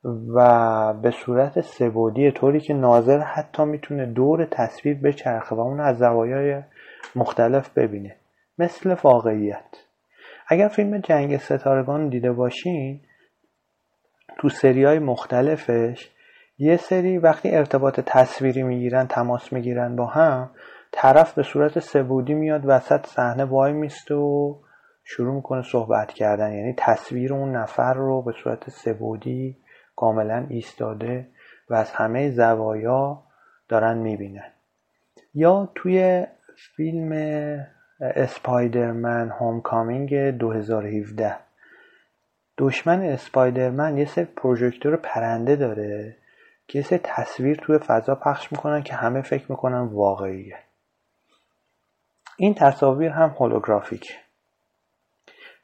[0.04, 5.98] و به صورت سبودی طوری که ناظر حتی می‌تونه دور تصویر بچرخه و اون از
[5.98, 6.62] زوایای
[7.16, 8.16] مختلف ببینه.
[8.58, 9.76] مثل واقعیت.
[10.48, 13.00] اگر فیلم جنگ ستارگان دیده باشین
[14.38, 16.10] تو سری های مختلفش
[16.58, 20.50] یه سری وقتی ارتباط تصویری می‌گیرن تماس می‌گیرن با هم
[20.92, 24.56] طرف به صورت سبودی میاد وسط صحنه وای میسته و
[25.04, 26.52] شروع می‌کنه صحبت کردن.
[26.52, 29.56] یعنی تصویر اون نفر رو به صورت سبودی
[30.00, 31.28] کاملا ایستاده
[31.68, 33.22] و از همه زوایا
[33.68, 34.50] دارن می‌بینن.
[35.34, 36.26] یا توی
[36.76, 37.12] فیلم
[38.00, 41.36] اسپایدرمن هوم کامینگ 2017
[42.58, 46.16] دشمن اسپایدرمن یه سری پروژکتور پرنده داره
[46.68, 50.58] که یه تصویر توی فضا پخش می‌کنن که همه فکر می‌کنن واقعیه.
[52.36, 54.18] این تصاویر هم هولوگرافیک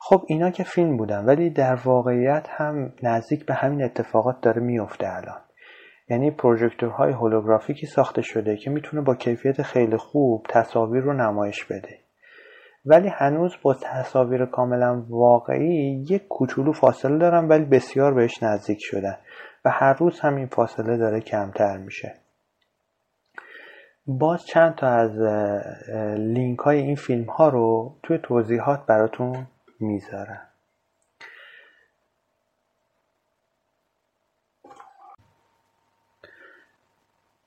[0.09, 5.07] خب اینا که فیلم بودن ولی در واقعیت هم نزدیک به همین اتفاقات داره میفته
[5.09, 5.41] الان.
[6.09, 11.99] یعنی پروژکتورهای هولوگرافیکی ساخته شده که می‌تونه با کیفیت خیلی خوب تصاویر رو نمایش بده.
[12.85, 19.17] ولی هنوز با تصاویر کاملا واقعی یک کوچولو فاصله دارن ولی بسیار بهش نزدیک شدن
[19.65, 22.15] و هر روز هم این فاصله داره کمتر میشه.
[24.07, 25.19] باز چند تا از
[26.19, 29.47] لینک های این فیلم ها رو توی توضیحات براتون
[29.81, 30.49] می‌ذارم.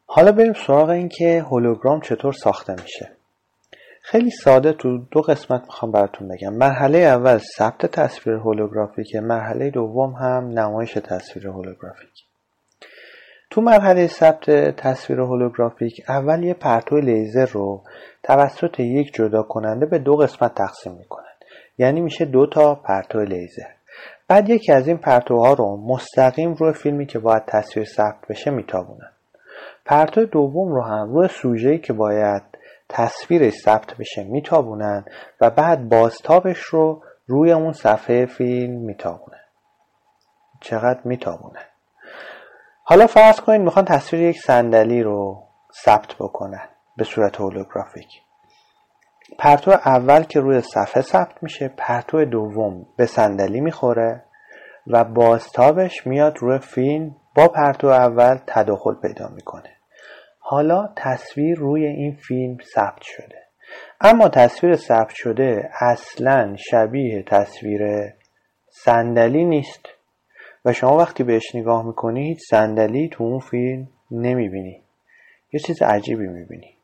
[0.06, 3.12] حالا بریم سراغ این که هولوگرام چطور ساخته میشه.
[4.02, 6.54] خیلی ساده تو دو قسمت می‌خوام براتون بگم.
[6.54, 12.26] مرحله اول ثبت تصویر هولوگرافیک مرحله دوم هم نمایش تصویر هولوگرافیک.
[13.52, 17.84] تو مرحله ثبت تصویر هولوگرافیک اول یه پرتو لیزر رو
[18.24, 21.29] توسط یک جدا کننده به دو قسمت تقسیم می‌کنن
[21.80, 23.72] یعنی میشه دو تا پرتو لیزر.
[24.28, 29.12] بعد یکی از این پرتوها رو مستقیم روی فیلمی که باید تصویر ثبت بشه میتابونن.
[29.86, 32.44] پرتو دوم رو هم روی سوژه‌ای که باید
[32.90, 35.06] تصویرش ثبت بشه میتابونن
[35.42, 39.40] و بعد بازتابش رو روی اون صفحه فیلم میتابونن.
[40.62, 41.66] چقدر میتابونن.
[42.84, 45.44] حالا فرض کنید می‌خوان تصویر یک صندلی رو
[45.86, 48.08] ثبت بکنن به صورت هولوگرافیک.
[49.38, 54.24] پرتو اول که روی صفحه ثبت میشه پرتو دوم به صندلی می‌خوره
[54.88, 59.70] و بازتابش میاد روی فیلم با پرتو اول تداخل پیدا می‌کنه.
[60.40, 63.36] حالا تصویر روی این فیلم ثبت شده.
[64.02, 67.82] اما تصویر ثبت شده اصلا شبیه تصویر
[68.70, 69.86] صندلی نیست
[70.66, 74.84] و شما وقتی بهش نگاه می‌کنی هیچ صندلی تو اون فیلم نمی‌بینی.
[75.54, 76.79] یه چیز عجیبی می‌بینی.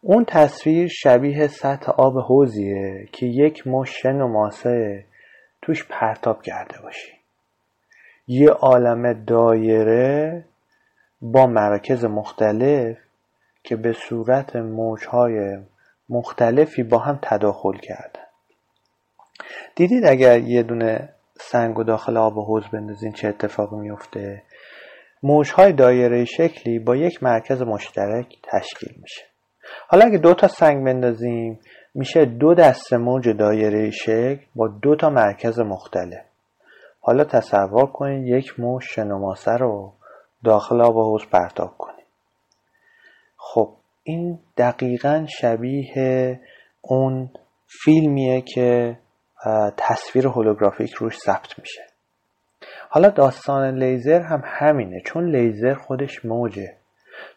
[0.00, 5.04] اون تصویر شبیه سطح آب حوزیه که یک مشن و ماسه
[5.62, 7.12] توش پرتاب کرده باشی.
[8.26, 10.44] یه عالم دایره
[11.20, 12.96] با مراکز مختلف
[13.62, 15.58] که به صورت موجهای
[16.08, 18.26] مختلفی با هم تداخل کردن.
[19.76, 21.08] دیدید اگر یه دونه
[21.40, 24.42] سنگ و داخل آب حوز بندازین چه اتفاقی میفته
[25.22, 29.27] موجهای دایره شکلی با یک مرکز مشترک تشکیل میشه.
[29.88, 31.60] حالا اگه دو تا سنگ بندازیم
[31.94, 36.24] میشه دو دسته موج دایره شکل با دو تا مرکز مختلف.
[37.00, 39.92] حالا تصور کنید یک موج شنماسه رو
[40.44, 42.06] داخل آب حوز پرتاب کنید.
[43.36, 46.40] خب این دقیقا شبیه
[46.80, 47.30] اون
[47.84, 48.98] فیلمیه که
[49.76, 51.82] تصویر هولوگرافیک روش ثبت میشه.
[52.90, 55.00] حالا داستان لیزر هم همینه.
[55.06, 56.77] چون لیزر خودش موجه.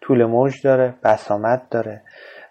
[0.01, 2.01] طول موج داره بسامت داره.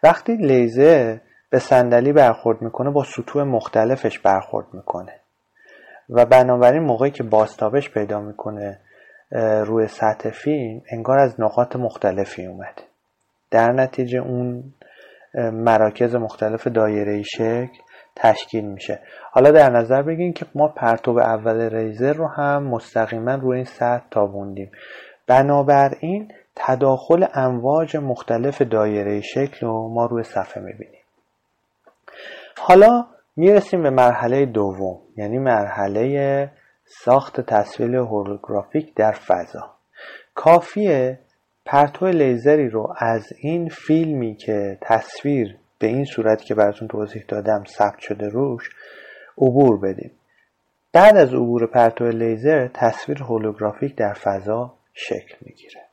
[0.02, 1.16] وقتی لیزر
[1.50, 5.12] به صندلی برخورد می‌کنه با سطوح مختلفش برخورد می‌کنه.
[6.10, 8.78] و بنابراین موقعی که باستابش پیدا می‌کنه
[9.64, 12.82] روی سطح فیلم انگار از نقاط مختلفی اومده
[13.50, 14.64] در نتیجه اون
[15.52, 17.78] مراکز مختلف دایره شکل
[18.16, 19.00] تشکیل میشه.
[19.32, 24.04] حالا در نظر بگیریم که ما پرتوب اول ریزر رو هم مستقیما روی این سطح
[24.10, 24.70] تابوندیم.
[25.26, 31.00] بنابراین تداخل امواج مختلف دایره شکل رو ما روی صفحه می‌بینیم.
[32.58, 36.50] حالا می‌رسیم به مرحله دوم یعنی مرحله
[36.84, 39.74] ساخت تصویر هولوگرافیک در فضا.
[40.34, 41.18] کافیه
[41.64, 47.64] پرتو لیزری رو از این فیلمی که تصویر به این صورت که براتون توضیح دادم
[47.64, 48.70] ثبت شده روش
[49.38, 50.12] عبور بدیم.
[50.92, 55.89] بعد از عبور پرتو لیزر تصویر هولوگرافیک در فضا شکل می‌گیره.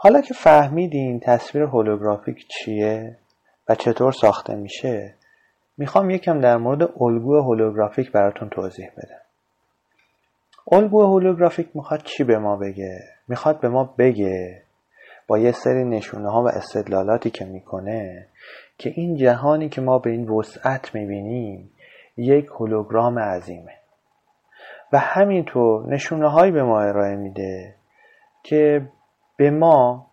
[0.00, 3.16] حالا که فهمیدین تصویر هولوگرافیک چیه
[3.68, 5.14] و چطور ساخته میشه
[5.78, 9.20] می‌خوام یکم در مورد الگوی هولوگرافیک براتون توضیح بدم.
[10.72, 14.62] الگوی هولوگرافیک می‌خواد چی به ما بگه؟ می‌خواد به ما بگه
[15.26, 18.26] با یه سری نشونه ها و استدلالاتی که می‌کنه
[18.78, 21.70] که این جهانی که ما به این وسعت می‌بینیم
[22.16, 23.74] یک هولوگرام عظیمه.
[24.92, 27.74] و همینطور نشونه هایی به ما ارائه میده
[28.42, 28.88] که
[29.38, 30.06] به ما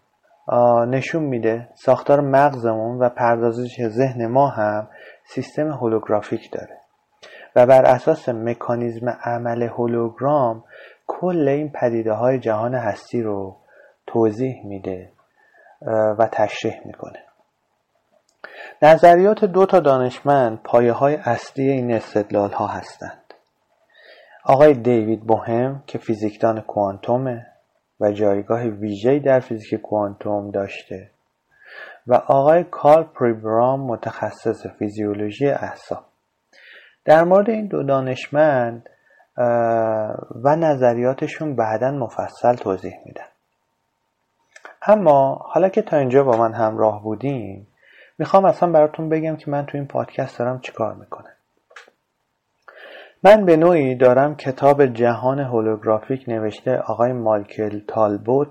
[0.87, 4.87] نشون میده ساختار مغزمون و پردازش ذهن ما هم
[5.23, 6.77] سیستم هولوگرافیک داره.
[7.55, 10.63] و بر اساس مکانیزم عمل هولوگرام
[11.07, 13.57] کل این پدیده های جهان هستی رو
[14.07, 15.11] توضیح میده
[16.19, 17.19] و تشریح می‌کنه.
[18.81, 23.33] نظریات دو تا دانشمند پایه های اصلی این استدلال ها هستند.
[24.45, 27.47] آقای دیوید بوهم که فیزیکدان کوانتومه.
[27.99, 31.09] و جایگاه ویژه‌ای در فیزیک کوانتوم داشته.
[32.07, 36.05] و آقای کارل پریبرام متخصص فیزیولوژی اعصاب
[37.05, 38.89] در مورد این دو دانشمند
[40.43, 43.27] و نظریاتشون بعدا مفصل توضیح میدن.
[44.87, 47.67] اما حالا که تا اینجا با من همراه بودین
[48.17, 51.34] می‌خوام اصلا براتون بگم که من تو این پادکست دارم چیکار می‌کنم.
[53.25, 58.47] من به نوعی دارم کتاب جهان هولوگرافیک نوشته آقای مالکل تالبوت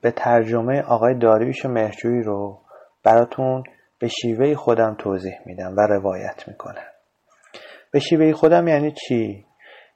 [0.00, 2.58] به ترجمه آقای داریوش مهجویی رو
[3.04, 3.62] براتون
[3.98, 6.86] به شیوه خودم توضیح میدم و روایت می‌کنم.
[7.90, 9.46] به شیوه خودم یعنی چی؟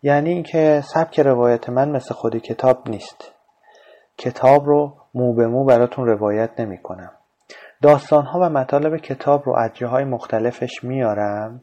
[0.03, 3.33] یعنی اینکه سبک روایت من مثل خود کتاب نیست.
[4.19, 7.13] کتاب رو مو به مو براتون روایت نمی کنم
[7.83, 11.63] داستانها و مطالب کتاب رو از جاهای مختلفش میارم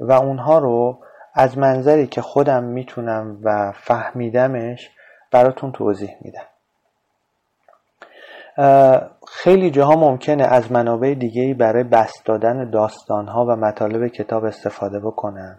[0.00, 0.98] و اونها رو
[1.34, 4.90] از منظری که خودم می‌تونم و فهمیدمش
[5.32, 6.46] براتون توضیح میدم.
[9.28, 15.58] خیلی جاها ممکنه از منابع دیگه برای بست دادن داستانها و مطالب کتاب استفاده بکنم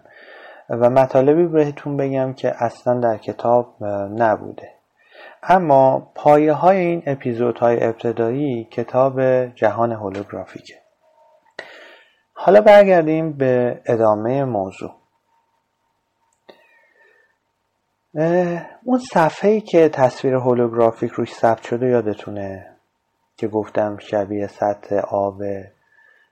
[0.69, 3.83] و مطالبی بهتون بگم که اصلا در کتاب
[4.15, 4.69] نبوده.
[5.43, 10.75] اما پایه های این اپیزودهای ابتدایی کتاب جهان هولوگرافیکه.
[12.41, 14.95] حالا برگردیم به ادامه موضوع.
[18.83, 22.75] اون صفحه که تصویر هولوگرافیک روش ثبت شده یادتونه
[23.37, 25.41] که گفتم شبیه سطح آب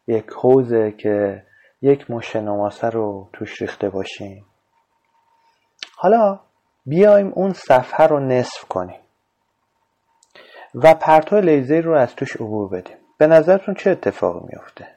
[0.07, 1.43] یک حوزه که
[1.81, 4.45] یک مشه نماسه رو توش ریخته باشیم.
[5.97, 6.39] حالا
[6.85, 8.99] بیایم اون صفحه رو نصف کنیم
[10.75, 12.97] و پرتو لیزر رو از توش عبور بدیم.
[13.17, 14.96] به نظرتون چه اتفاقی میفته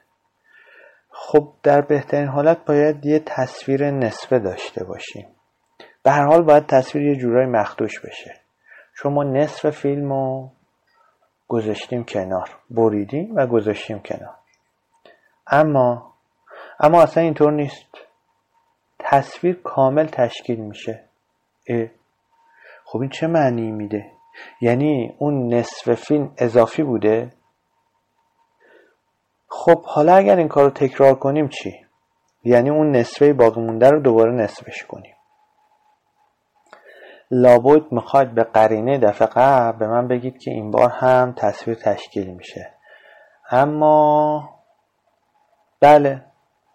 [1.31, 5.27] خب در بهترین حالت باید یه تصویر نصفه داشته باشیم.
[6.03, 8.33] به هر حال باید تصویر یه جورایی مخدوش بشه.
[8.97, 10.51] چون ما نصف فیلم رو
[11.47, 14.35] گذاشتیم کنار بریدیم و گذاشتیم کنار.
[15.47, 16.13] اما
[16.79, 17.97] اما اصلا اینطور نیست.
[18.99, 21.03] تصویر کامل تشکیل میشه.
[21.67, 21.87] اه.
[22.85, 24.11] خب این چه معنی میده؟
[24.61, 27.31] یعنی اون نصف فیلم اضافی بوده؟
[29.53, 31.85] خب حالا اگر این کار رو تکرار کنیم چی؟
[32.43, 35.15] یعنی اون نصفه باقی مونده رو دوباره نصفش کنیم.
[37.31, 42.27] لابد می‌خواد به قرینه دفعه قبل به من بگید که این بار هم تصویر تشکیل
[42.27, 42.73] میشه.
[43.51, 44.49] اما
[45.81, 46.25] بله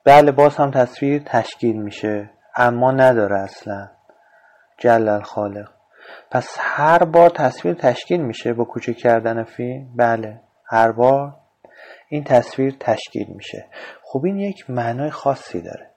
[0.05, 3.89] بله باز هم تصویر تشکیل میشه اما نداره اصلا.
[4.79, 5.71] جلل خالق.
[6.31, 11.46] پس هر بار تصویر تشکیل میشه با کوچک کردن فیلم؟ بله هر بار.
[12.09, 13.67] این تصویر تشکیل میشه.
[14.05, 15.91] خب این یک معنای خاصی داره.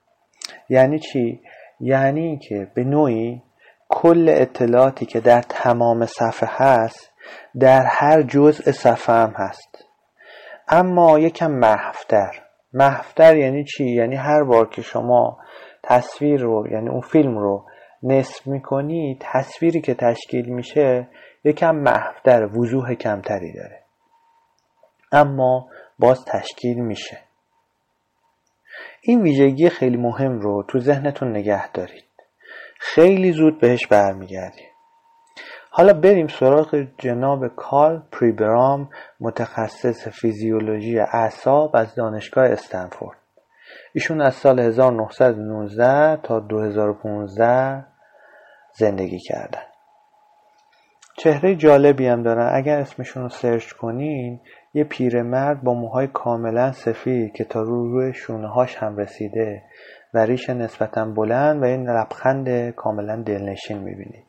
[0.70, 1.42] یعنی چی؟
[1.80, 3.42] یعنی که به نوعی
[3.90, 7.12] کل اطلاعاتی که در تمام صفحه هست
[7.60, 9.86] در هر جزء صفحه هم هست.
[10.68, 12.32] اما یکم محفتر.
[12.74, 15.38] محفتر یعنی چی؟ یعنی هر بار که شما
[15.84, 17.66] تصویر رو یعنی اون فیلم رو
[18.04, 21.08] نصف می‌کنی تصویری که تشکیل میشه
[21.44, 23.84] یکم محفتر وضوح کمتری داره.
[25.12, 25.68] اما
[26.00, 27.18] باز تشکیل میشه.
[29.02, 32.04] این ویژگی خیلی مهم رو تو ذهنتون نگه دارید.
[32.80, 34.70] خیلی زود بهش برمیگردیم.
[35.72, 38.90] حالا بریم سراغ جناب کارل پریبرام
[39.20, 43.18] متخصص فیزیولوژی اعصاب از دانشگاه استنفورد.
[43.94, 47.86] ایشون از سال 1919 تا 2015
[48.74, 49.62] زندگی کردن.
[51.18, 52.52] چهره جالبی هم دارن.
[52.56, 54.40] اگر اسمشون رو سرچ کنین
[54.74, 59.64] یه پیرمرد با موهای کاملا سفید که تا رو روی شونه هاش هم رسیده
[60.14, 64.26] و ریش نسبتا بلند و این لبخند کاملا دلنشین می‌بینید.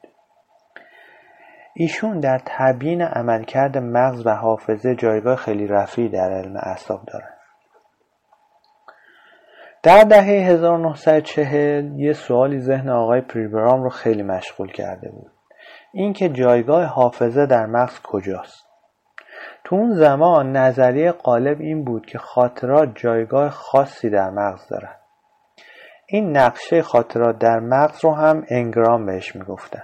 [1.75, 7.31] ایشون در تبیین عملکرد مغز و حافظه جایگاه خیلی رفیعی در علم اعصاب دارن.
[9.83, 15.33] در دهه 1940 یه سوالی ذهن آقای پریبرام رو خیلی مشغول کرده بود.
[15.93, 18.70] اینکه جایگاه حافظه در مغز کجاست؟
[19.71, 24.95] تو اون زمان نظریه غالب این بود که خاطرات جایگاه خاصی در مغز دارن.
[26.09, 29.83] این نقشه خاطرات در مغز رو هم انگرام بهش می‌گفتن.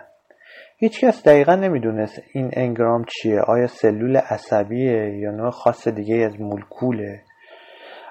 [0.79, 7.23] هیچکس دقیقا نمی‌دونست این انگرام چیه آیا سلول عصبیه یا نوع خاص دیگه از مولکوله.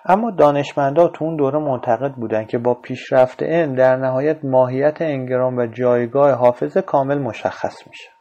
[0.05, 5.57] اما دانشمندا تو اون دوره معتقد بودن که با پیشرفت علم در نهایت ماهیت انگرام
[5.57, 8.14] و جایگاه حافظه کامل مشخص میشه.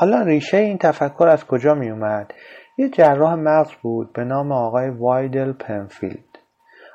[0.00, 2.34] حالا ریشه این تفکر از کجا می اومد؟
[2.78, 6.38] یه جراح مغز بود به نام آقای وایلدر پنفیلد.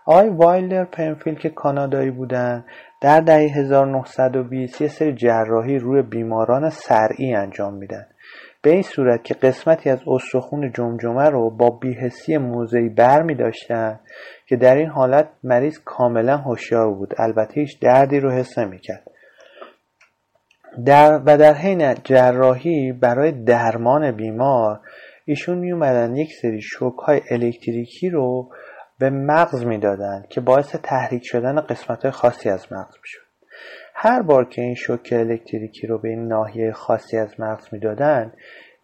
[0.06, 2.66] آقای وایلدر پنفیلد که کانادایی بودن
[3.02, 8.06] در دهه 1920 یه سری جراحی روی بیماران صرعی انجام میدن.
[8.62, 14.00] به این صورت که قسمتی از استخون جمجمه رو با بی‌حسی موضعی بر می داشتن
[14.48, 17.14] که در این حالت مریض کاملا هوشیار بود.
[17.18, 19.12] البته هیچ دردی رو حس نمی‌کرد.
[20.86, 24.80] در و در حین جراحی برای درمان بیمار
[25.26, 28.50] ایشون می اومدن یک سری شوک های الکتریکی رو
[29.00, 33.22] به مغز می‌دادند که باعث تحریک شدن قسمت های خاصی از مغز می‌شد.
[33.94, 38.34] هر بار که این شوک الکتریکی رو به این ناحیه خاصی از مغز می‌دادند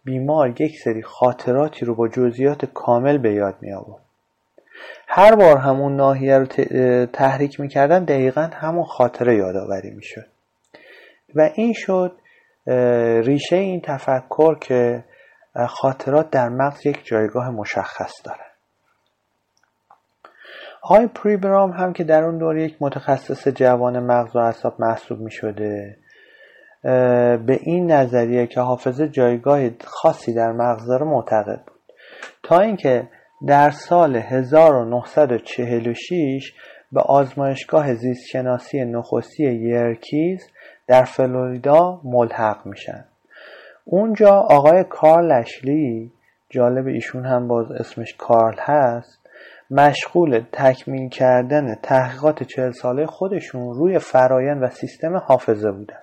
[0.04, 4.02] بیمار یک سری خاطراتی رو با جزئیات کامل به یاد می آورد
[5.08, 6.46] هر بار همون ناحیه رو
[7.06, 10.31] تحریک می‌کردن دقیقا همون خاطره یادآوری می‌شد.
[11.34, 12.16] و این شد
[13.26, 15.04] ریشه این تفکر که
[15.68, 18.44] خاطرات در مغز یک جایگاه مشخص داره.
[20.82, 25.30] آقای پریبرام هم که در اون دور یک متخصص جوان مغز و اعصاب محسوب می
[25.30, 25.96] شده
[27.46, 31.80] به این نظریه که حافظه جایگاه خاصی در مغز داره معتقد بود.
[32.42, 33.08] تا اینکه
[33.46, 36.52] در سال 1946
[36.92, 40.46] به آزمایشگاه زیستشناسی نخستی یرکیز
[40.92, 43.04] در فلوریدا ملحق میشن.
[43.84, 46.12] اونجا آقای کارل اشلی
[46.50, 49.28] جالب ایشون هم باز اسمش کارل هست
[49.70, 56.00] مشغول تکمیل کردن تحقیقات چهل ساله خودشون روی فرایند و سیستم حافظه بودن.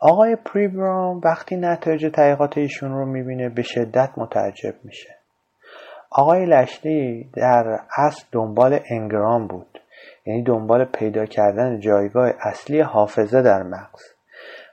[0.00, 5.16] آقای پریبرام وقتی نتایج تحقیقات ایشون رو می‌بینه به شدت متعجب میشه.
[6.10, 9.77] آقای لشلی در اصل دنبال انگرام بود.
[10.28, 14.02] یعنی دنبال پیدا کردن جایگاه اصلی حافظه در مغز.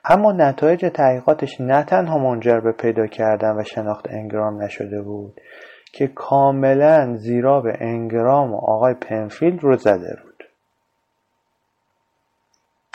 [0.05, 5.41] اما نتایج تحقیقاتش نه تنها منجر به پیدا کردن و شناخت انگرام نشده بود
[5.93, 10.43] که کاملا زیرا به انگرام و آقای پنفیلد رو زده بود.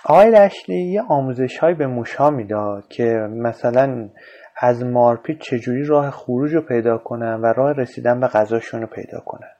[0.04, 4.08] آقای لشلی یه آموزش های به موشها می‌داد که مثلا
[4.56, 9.20] از مارپیت چجوری راه خروج رو پیدا کنن و راه رسیدن به غذاشون رو پیدا
[9.26, 9.59] کنن.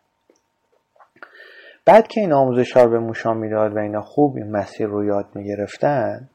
[1.87, 5.05] بعد که این آموزش ها رو به موشا می‌داد و اینا خوب این مسیر رو
[5.05, 6.29] یاد می‌گرفتن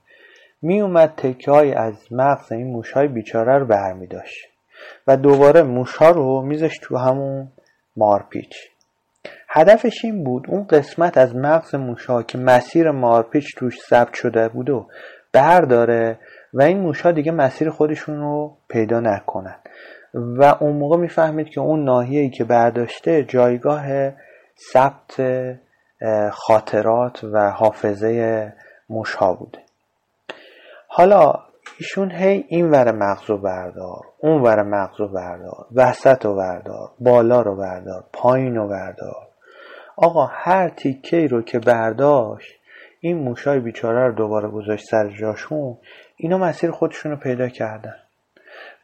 [0.62, 4.48] میومد تکه از مغز این موش های بیچاره رو برمی داشت
[5.08, 7.52] و دوباره موش ها رو میزش تو همون
[7.98, 8.56] مارپیچ
[9.50, 14.70] هدفش این بود اون قسمت از مغز موشا که مسیر مارپیچ توش ثبت شده بود
[14.70, 14.88] و
[15.34, 16.20] برداره
[16.54, 19.56] و این موشا دیگه مسیر خودشون رو پیدا نکنن.
[20.14, 23.86] و اون موقع می‌فهمید که اون ناحیه‌ای که برداشته جایگاه
[24.74, 25.22] ثبت
[26.32, 28.54] خاطرات و حافظه
[28.90, 29.60] موشها بوده.
[30.88, 31.34] حالا
[31.80, 36.92] ایشون هی این ور مغز رو بردار اون ور مغز رو بردار وسط رو بردار
[37.00, 39.28] بالا رو بردار پایین رو بردار.
[39.98, 42.52] آقا هر تیکه رو که برداشت
[43.00, 45.78] این موشای بیچاره رو دوباره گذاشت سر جاشون
[46.18, 47.96] اینا مسیر خودشون رو پیدا کردن.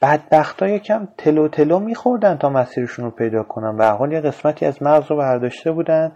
[0.02, 3.76] بدبخت ها یکم تلو تلو میخوردن تا مسیرشون رو پیدا کنن.
[3.78, 6.12] و حال یه قسمتی از مغز رو برداشته بودن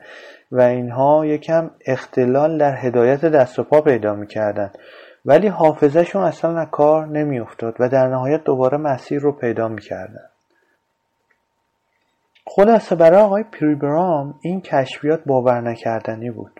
[0.51, 4.71] و اینها یکم اختلال در هدایت دست و پا پیدا می‌کردن.
[5.25, 10.29] ولی حافظهشون اصلا کار نمیافتاد و در نهایت دوباره مسیر رو پیدا می‌کردن.
[12.47, 16.51] خلاصه برای آقای پریبرام این کشفیات باور نکردنی بود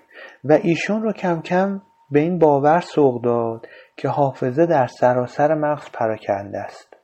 [0.44, 3.68] و ایشون رو کم کم به این باور سوق داد
[3.98, 6.95] که حافظه در سراسر مغز پراکنده است.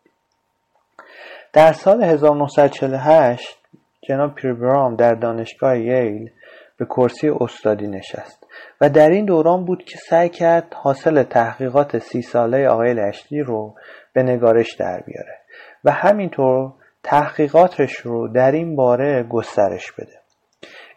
[1.54, 3.58] در سال 1948
[4.02, 6.30] جناب پریبرام در دانشگاه ییل
[6.78, 8.47] به کرسی استادی نشست
[8.82, 13.76] و در این دوران بود که سعی کرد حاصل تحقیقات سی ساله آقای لشتی رو
[14.14, 15.38] به نگارش در بیاره
[15.84, 16.74] و همینطور
[17.04, 20.22] تحقیقاتش رو در این باره گسترش بده.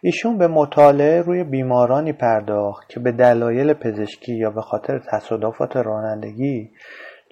[0.00, 6.70] ایشون به مطالعه روی بیمارانی پرداخت که به دلایل پزشکی یا به خاطر تصادفات رانندگی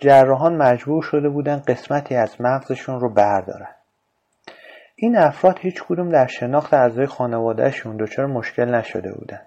[0.03, 3.74] جراحان مجبور شده بودن قسمتی از مغزشون رو بردارن.
[4.96, 9.40] این افراد هیچ کدوم در شناخت اعضای خانوادهشون دچار مشکل نشده بودن.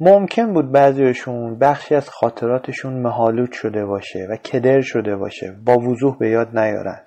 [0.00, 6.18] ممکن بود بعضیشون بخشی از خاطراتشون مهالود شده باشه و کدر شده باشه با وضوح
[6.18, 7.00] به یاد نیارن.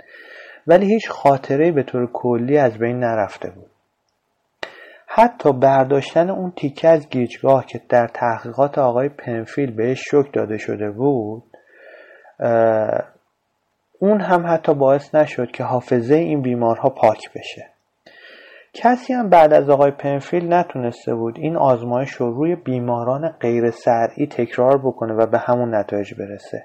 [0.68, 3.72] ولی هیچ خاطره به طور کلی از بین نرفته بود.
[5.08, 10.92] حتی برداشتن اون تیکه از گیجگاه که در تحقیقات آقای پنفیل بهش شک داده شده
[10.92, 11.44] بود
[14.00, 17.70] اون هم حتی باعث نشد که حافظه این بیمارها پاک بشه.
[18.74, 24.28] کسی هم بعد از آقای پنفیل نتونسته بود این آزمایش رو روی بیماران غیر سرعی
[24.28, 26.64] تکرار بکنه و به همون نتایج برسه.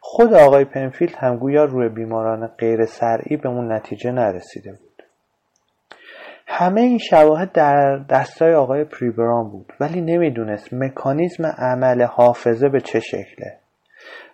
[0.00, 5.02] خود آقای پنفیلد هم گویا روی بیماران غیر صرعی به اون نتیجه نرسیده بود.
[6.46, 13.00] همه این شواهد در دستای آقای پریبرام بود ولی نمی‌دونست مکانیزم عمل حافظه به چه
[13.00, 13.57] شکله.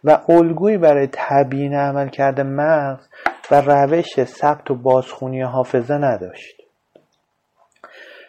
[0.04, 3.08] و الگویی برای تبیین عملکرد مغز
[3.50, 6.62] و روش ثبت و بازخونی حافظه نداشت.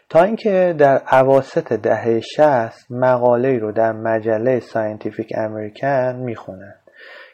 [0.10, 6.76] تا اینکه در اواسط دهه 60 مقاله‌ای رو در مجله Scientific American می‌خونن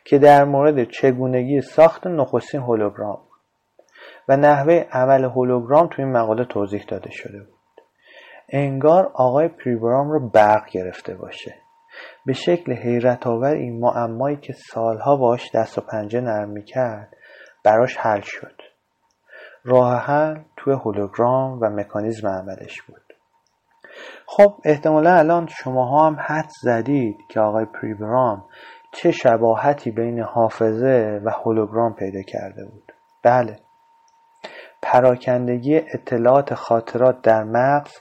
[0.05, 3.20] که در مورد چگونگی ساخت نخستین هولوگرام
[4.30, 7.57] و نحوه عمل هولوگرام توی این مقاله توضیح داده شده بود.
[8.49, 11.55] انگار آقای پریبرام رو برق گرفته باشه.
[12.26, 17.15] به شکل حیرت آور این معمایی که سالها باش دست و پنجه نرم می‌کرد
[17.63, 18.61] براش حل شد.
[19.63, 23.01] راه حل توی هولوگرام و مکانیزم عملش بود.
[24.26, 28.45] خب احتمالا الان شماها هم حد زدید که آقای پریبرام
[28.93, 32.91] چه شباهتی بین حافظه و هولوگرام پیدا کرده بود.
[33.24, 33.59] بله.
[34.82, 37.91] پراکندگی اطلاعات خاطرات در مغز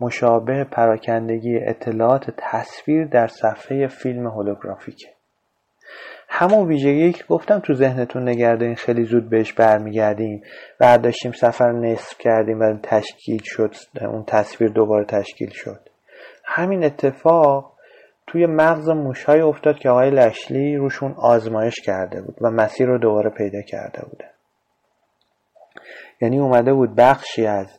[0.00, 5.08] مشابه پراکندگی اطلاعات تصویر در صفحه فیلم هولوگرافیکه.
[6.28, 10.42] همون ویژگی که گفتم تو ذهنتون این خیلی زود بهش برمیگردیم
[10.80, 15.80] برداشتیم سفر نصف کردیم و تشکیل شد اون تصویر دوباره تشکیل شد.
[16.44, 17.74] همین اتفاق
[18.26, 23.30] توی مغز موشهای افتاد که آقای لشلی روشون آزمایش کرده بود و مسیر رو دوباره
[23.30, 24.30] پیدا کرده بوده.
[26.20, 27.78] یعنی اومده بود بخشی از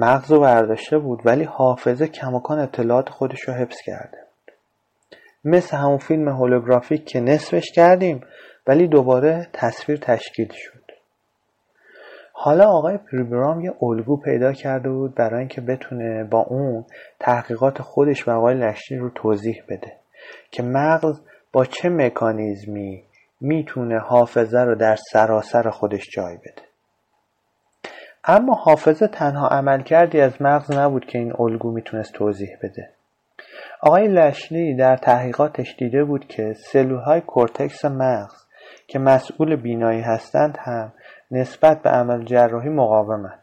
[0.00, 4.54] مغز رو برداشته بود ولی حافظه کماکان اطلاعات خودش رو حفظ کرده بود.
[5.44, 8.20] مثل همون فیلم هولوگرافیک که نصفش کردیم
[8.66, 10.80] ولی دوباره تصویر تشکیل شد.
[12.32, 16.84] حالا آقای پریبرام یه الگو پیدا کرده بود برای اینکه بتونه با اون
[17.18, 19.92] تحقیقات خودش و آقای لشتی رو توضیح بده
[20.50, 21.20] که مغز
[21.52, 23.04] با چه مکانیزمی
[23.40, 26.69] می‌تونه حافظه رو در سراسر خودش جای بده.
[28.24, 32.90] اما حافظه تنها عمل کردی از مغز نبود که این الگو می‌تونست توضیح بده
[33.80, 38.46] آقای لشلی در تحقیقاتش دیده بود که سلولهای کورتکس مغز
[38.86, 40.92] که مسئول بینایی هستند هم
[41.30, 43.38] نسبت به عمل جراحی مقاومند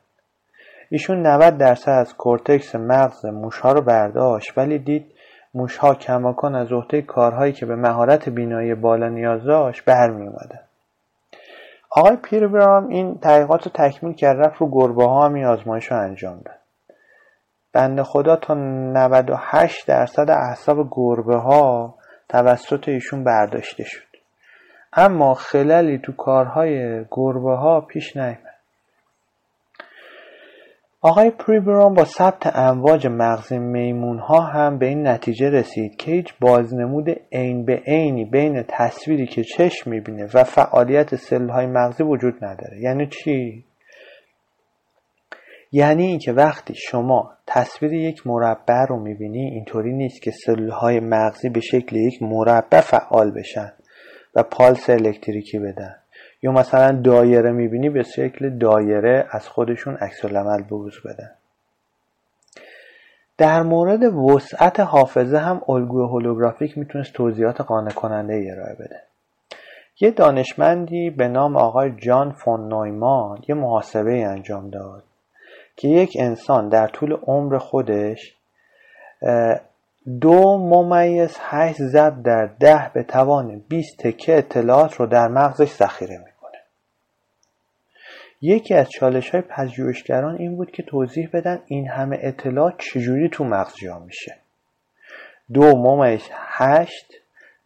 [0.89, 5.05] ایشون 90 درصد از کورتکس مغز موشها رو برداشت ولی دید
[5.53, 10.66] موشها کماکان از عهده کارهایی که به مهارت بینایی بالا نیاز داشت برمی اومدن.
[11.89, 15.97] آقای پیربرام این تحقیقات رو تکمیل کرد رفت رو گربه ها هم این آزمایش رو
[15.97, 16.59] انجام داد.
[17.73, 21.95] بند خدا تا 98 درصد اعصاب گربه ها
[22.29, 24.07] توسط ایشون برداشته شد.
[24.93, 28.46] اما خللی تو کارهای گربه ها پیش نیامد
[31.07, 36.33] آقای پریبرون با ثبت امواج مغز میمون ها هم به این نتیجه رسید که هیچ
[36.41, 42.33] بازنمود عین به عینی بین تصویری که چشم می‌بینه و فعالیت سلول های مغزی وجود
[42.41, 42.81] نداره.
[42.81, 43.65] یعنی چی؟
[45.71, 51.49] یعنی اینکه وقتی شما تصویر یک مربع رو می‌بینی اینطوری نیست که سلول های مغزی
[51.49, 53.71] به شکل یک مربع فعال بشن
[54.35, 55.95] و پالس الکتریکی بدن.
[56.41, 61.31] یا مثلا دایره می‌بینی به شکل دایره از خودشون عکس العمل بروز بدن.
[63.37, 69.01] در مورد وسعت حافظه هم الگوی هولوگرافیک می‌تونست توضیحات قانع کننده ارائه بده.
[69.99, 75.03] یه دانشمندی به نام آقای جان فون نویمان یه محاسبه انجام داد
[75.75, 78.35] که یک انسان در طول عمر خودش
[80.21, 86.17] دو ممیز هشت ضرب در ده به توان 20 تکه اطلاعات رو در مغزش ذخیره
[86.17, 86.59] می‌کنه.
[88.41, 93.43] یکی از چالش های پژوهشگران این بود که توضیح بدن این همه اطلاعات چجوری تو
[93.43, 94.35] مغز جا میشه.
[95.53, 97.13] دو ممیز هشت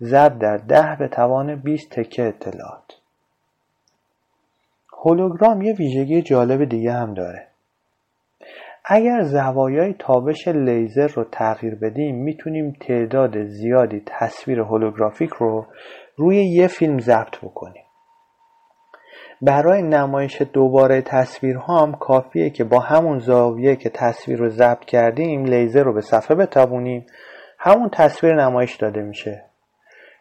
[0.01, 2.91] ضرب در ده به توان 20 تکه اطلاعات.
[5.03, 7.50] هولوگرام یه ویژگی جالب دیگه هم داره.
[8.85, 15.65] اگر زوایای تابش لیزر رو تغییر بدیم می‌تونیم تعداد زیادی تصویر هولوگرافیک رو
[16.15, 17.83] روی یه فیلم ضبط بکنیم.
[19.41, 25.45] برای نمایش دوباره تصویرها هم کافیه که با همون زاویه که تصویر رو ضبط کردیم
[25.45, 27.05] لیزر رو به صفحه بتابونیم.
[27.59, 29.43] همون تصویر نمایش داده میشه.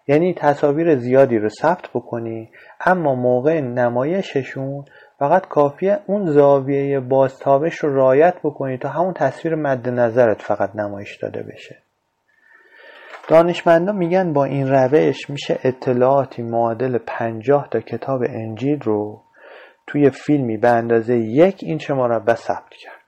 [0.09, 2.51] یعنی تصاویر زیادی رو ثبت بکنی
[2.81, 4.85] اما موقع نمایششون
[5.21, 11.17] فقط کافیه اون زاویه بازتابش رو رایت بکنی تا همون تصویر مد نظرت فقط نمایش
[11.17, 11.77] داده بشه.
[13.29, 19.23] دانشمندان میگن با این روش میشه اطلاعاتی معادل پنجاه تا کتاب انجیل رو
[19.87, 23.00] توی فیلمی به اندازه یک اینچ مربع ثبت کرد.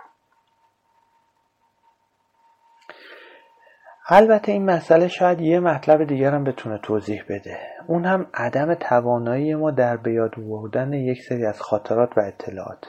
[4.15, 7.59] البته این مسئله شاید یه مطلب دیگر هم بتونه توضیح بده.
[7.87, 12.87] اون هم عدم توانایی ما در به یاد آوردن یک سری از خاطرات و اطلاعات.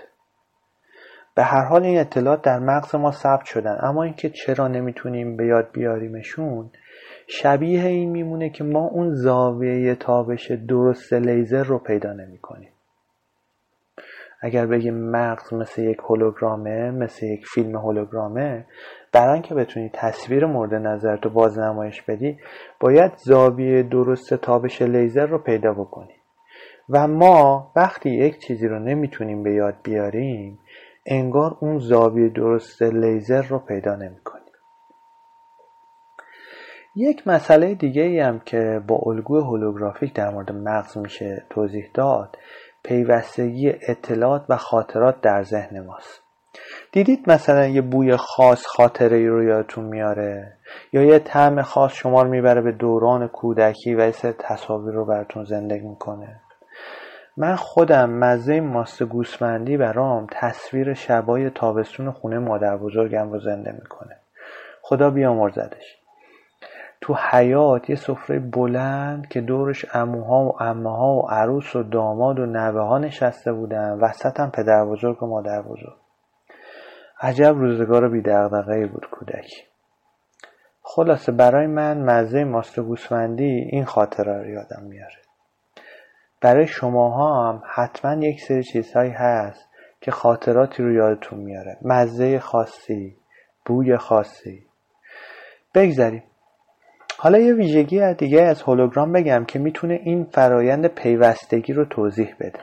[1.36, 5.46] به هر حال این اطلاعات در مغز ما ثبت شدن اما اینکه چرا نمی‌تونیم به
[5.46, 6.70] یاد بیاریمشون
[7.28, 12.72] شبیه این میمونه که ما اون زاویه تابش درست لیزر رو پیدا نمی‌کنیم.
[14.42, 18.66] اگر بگیم مغز مثل یک هولوگرامه مثل یک فیلم هولوگرامه
[19.14, 22.38] برای اینکه بتونی تصویر مورد نظر تو باز نمایش بدی
[22.80, 26.16] باید زاویه درست تابش لیزر رو پیدا بکنی.
[26.90, 30.60] و ما وقتی یک چیزی رو نمی‌تونیم به یاد بیاریم
[31.06, 34.44] انگار اون زاویه درست لیزر رو پیدا نمی‌کنیم.
[36.96, 42.38] یک مسئله دیگه ای هم که با الگوی هولوگرافیک در مورد مغز میشه توضیح داد
[42.84, 46.23] پیوستگی اطلاعات و خاطرات در ذهن ماست.
[46.92, 50.54] دیدید مثلا یه بوی خاص خاطره رو یادتون میاره؟
[50.94, 55.06] یا یه طعم خاص شما رو می‌بره به دوران کودکی و یه سر تصاویر رو
[55.06, 56.42] براتون زندگی می‌کنه؟
[57.38, 64.16] من خودم مزه ماست گوسفندی برام تصویر شبای تابستون خونه مادر بزرگم رو زنده می‌کنه.
[64.82, 65.98] خدا بیامرزدش.
[67.02, 72.46] تو حیات یه سفره بلند که دورش اموها و امه و عروس و داماد و
[72.46, 74.00] نوه ها نشسته بودن.
[74.02, 76.03] وسط هم پدر بزرگ و مادر بزرگ
[77.24, 79.64] عجب روزگار بیدغدغه بود کودکی
[80.82, 85.18] خلاصه برای من مزه ماست گوسفندی این خاطره رو یادم میاره.
[86.42, 89.70] برای شماها هم حتما یک سری چیزهایی هست
[90.02, 91.78] که خاطراتی رو یادتون میاره.
[91.82, 93.16] مزه خاصی
[93.66, 94.66] بوی خاصی.
[95.76, 96.24] بگذاریم.
[97.18, 102.60] حالا یه ویژگی دیگه از هولوگرام بگم که می‌تونه این فرایند پیوستگی رو توضیح بده.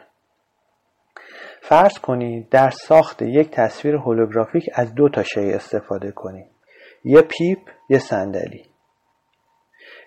[1.63, 6.51] فرض کنید در ساخت یک تصویر هولوگرافیک از دو تا شی استفاده کنید.
[7.05, 7.59] یه پیپ
[7.89, 8.65] یه صندلی.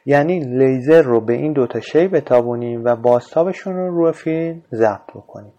[0.05, 5.53] یعنی لیزر رو به این دوتا شی بتابونیم و باستابشون رو روی فیلم ضبط بکنیم.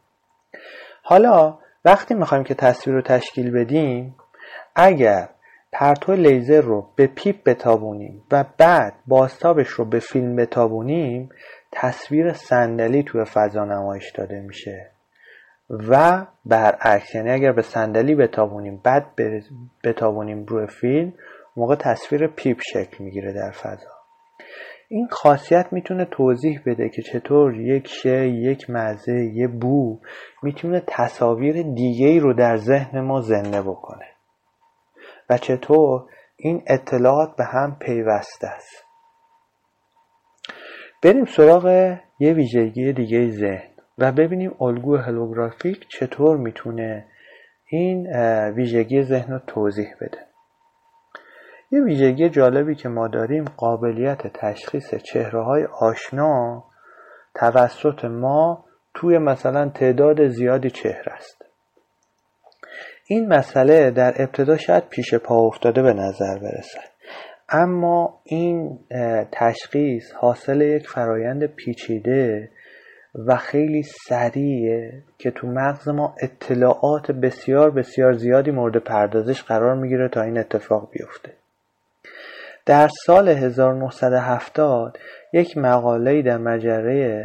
[1.03, 4.17] حالا وقتی می‌خوایم که تصویر رو تشکیل بدیم
[4.75, 5.29] اگر
[5.73, 11.29] پرتو لیزر رو به پیپ بتابونیم و بعد بازتابش رو به فیلم بتابونیم
[11.73, 14.94] تصویر صندلی توی فضا نمایش داده میشه.
[15.71, 19.07] و برعکس یعنی اگر به صندلی بتابونیم بعد
[19.85, 21.13] بتابونیم روی فیلم
[21.57, 23.91] موقع تصویر پیپ شکل می‌گیره در فضا.
[24.89, 30.01] این خاصیت می‌تونه توضیح بده که چطور یک شی یک مزه یه بو
[30.43, 34.07] می‌تونه تصاویر دیگه ای رو در ذهن ما زنده بکنه.
[35.31, 36.05] و چطور
[36.37, 38.85] این اطلاعات به هم پیوسته است.
[41.03, 43.74] بریم سراغ یه ویژگی دیگه ذهن.
[43.99, 47.07] و ببینیم الگو هلوگرافیک چطور می‌تونه
[47.67, 48.07] این
[48.51, 50.19] ویژگی ذهن رو توضیح بده.
[51.71, 56.65] یه ویژگی جالبی که ما داریم قابلیت تشخیص چهره های آشنا
[57.35, 58.65] توسط ما
[58.95, 61.45] توی مثلا تعداد زیادی چهره است.
[63.07, 66.81] این مسئله در ابتدا شاید پیش پا افتاده به نظر برسه.
[67.49, 68.79] اما این
[69.33, 72.51] تشخیص حاصل یک فرایند پیچیده
[73.27, 80.09] و خیلی سریعه که تو مغز ما اطلاعات بسیار بسیار زیادی مورد پردازش قرار می‌گیره
[80.09, 81.33] تا این اتفاق بیفته.
[82.67, 84.99] در سال 1970
[85.33, 87.25] یک مقاله در مجله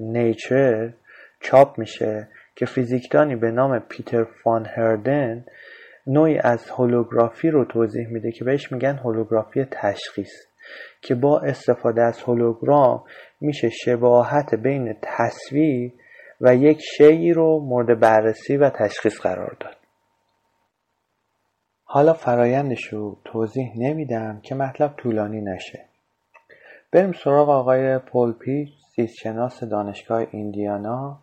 [0.00, 0.92] نیچر
[1.40, 5.44] چاپ میشه که فیزیکدانی به نام پیتر فان هردن
[6.06, 10.32] نوعی از هولوگرافی رو توضیح میده که بهش میگن هولوگرافی تشخیص
[11.02, 13.04] که با استفاده از هولوگرام
[13.40, 15.92] میشه شباهت بین تصویر
[16.40, 19.76] و یک شیعی رو مورد بررسی و تشخیص قرار داد.
[21.84, 25.84] حالا فرایندش رو توضیح نمیدم که مطلب طولانی نشه.
[26.92, 31.18] بریم سراغ آقای پول پیچ زیستشناس دانشگاه ایندیانا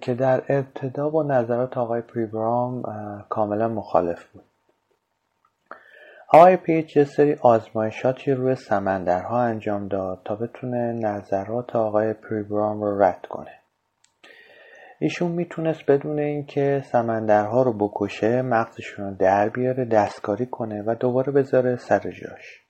[0.00, 2.82] که در ابتدا با نظرات آقای پریبرام
[3.28, 4.47] کاملا مخالف بود.
[6.30, 13.02] آقای پیچ یه سری آزمایشاتی روی سمندرها انجام داد تا بتونه نظرات آقای پریبرام رو
[13.02, 13.50] رد کنه.
[14.98, 21.32] ایشون می‌تونست بدون اینکه سمندرها رو بکشه مغزشون رو در بیاره دستکاری کنه و دوباره
[21.32, 22.62] بذاره سر جاش.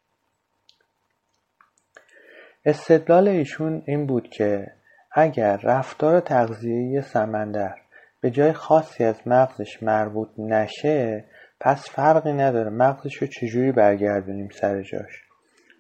[2.65, 4.67] استدلال ایشون این بود که
[5.13, 7.75] اگر رفتار تغذیه سمندر
[8.21, 11.25] به جای خاصی از مغزش مربوط نشه
[11.61, 15.25] پس فرقی نداره مغزش رو چجوری برگردونیم سر جاش؟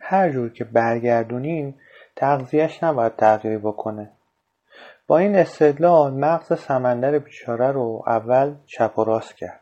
[0.00, 1.74] هر جور که برگردونیم
[2.16, 4.10] تغذیهش نباید تغییری بکنه.
[5.06, 9.60] با این استدلال مغز سمندر بیچاره رو اول چپ و راست کرد.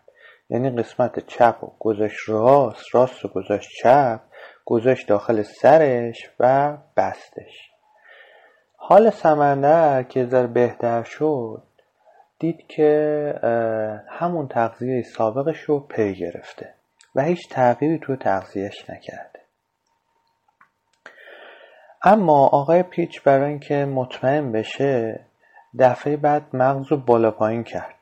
[0.50, 4.20] یعنی قسمت چپ و گذاشت راست راست و گذاشت چپ
[4.64, 7.70] گذاشت داخل سرش و بستش.
[8.76, 11.62] حال سمندر که ذره بهتر شد
[12.38, 13.34] دید که
[14.08, 16.74] همون تغذیه سابقش رو پی گرفته
[17.14, 19.40] و هیچ تغییری تو تغذیهش نکرده.
[22.02, 25.20] اما آقای پیچ برای اینکه مطمئن بشه
[25.78, 27.94] دفعه بعد مغز رو بالا پایین کرد.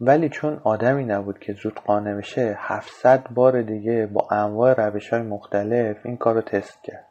[0.00, 5.22] ولی چون آدمی نبود که زود قانع بشه 700 بار دیگه با انواع روش های
[5.22, 7.06] مختلف این کار رو تست کرد.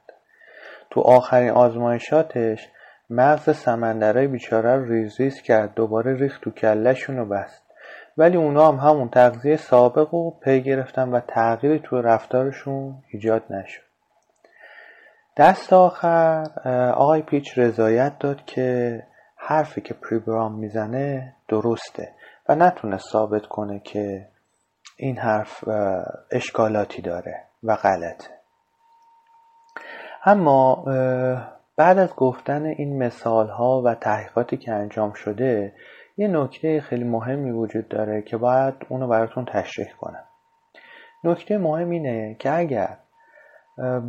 [0.90, 2.70] تو آخرین آزمایشاتش
[3.10, 7.64] مغز سمندرهای بیچاره رو ریز ریز کرد دوباره ریخت تو کلشون رو بست.
[8.18, 13.82] ولی اونا هم همون تغذیه سابق رو پی گرفتن و تغییری تو رفتارشون ایجاد نشد.
[15.38, 16.44] دست آخر
[16.96, 19.00] آقای پیچ رضایت داد که
[19.38, 22.14] حرفی که پریبرام می‌زنه درسته
[22.50, 24.28] و نتونست ثابت کنه که
[24.98, 25.64] این حرف
[26.32, 28.30] اشکالاتی داره و غلطه.
[30.26, 30.86] اما
[31.80, 35.74] بعد از گفتن این مثال ها و تحقیقاتی که انجام شده
[36.18, 40.24] یه نکته خیلی مهمی وجود داره که باید اونو براتون تشریح کنم.
[41.24, 42.98] نکته مهم اینه که اگر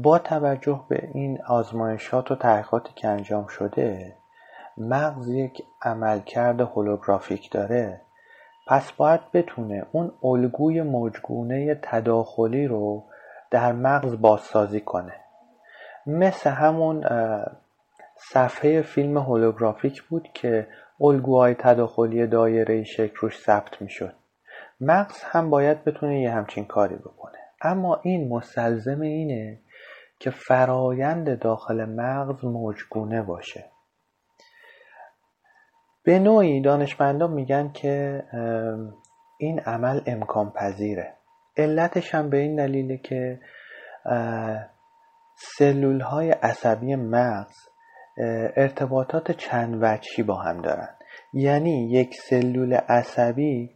[0.03, 4.17] با توجه به این آزمایشات و تحقیقاتی که انجام شده
[4.77, 8.01] مغز یک عملکرد هولوگرافیک داره
[8.67, 13.05] پس باید بتونه اون الگوی موجگونه تداخلی رو
[13.51, 15.30] در مغز بازسازی کنه.
[16.07, 17.05] مثل همون
[18.17, 20.67] صفحه فیلم هولوگرافیک بود که
[21.01, 24.15] الگوهای تداخلی دایره شکل روش ثبت می‌شد.
[24.81, 27.39] مغز هم باید بتونه یه همچین کاری بکنه.
[27.63, 29.59] اما این مستلزم اینه
[30.19, 33.65] که فرایند داخل مغز موجگونه باشه.
[36.05, 38.23] به نوعی دانشمندان میگن که
[39.39, 41.15] این عمل امکان پذیره
[41.57, 43.41] علتش هم به این دلیله که
[45.59, 47.57] سلول های عصبی مغز
[48.57, 50.89] ارتباطات چند وجهی با هم دارن.
[51.35, 53.71] یعنی یک سلول عصبی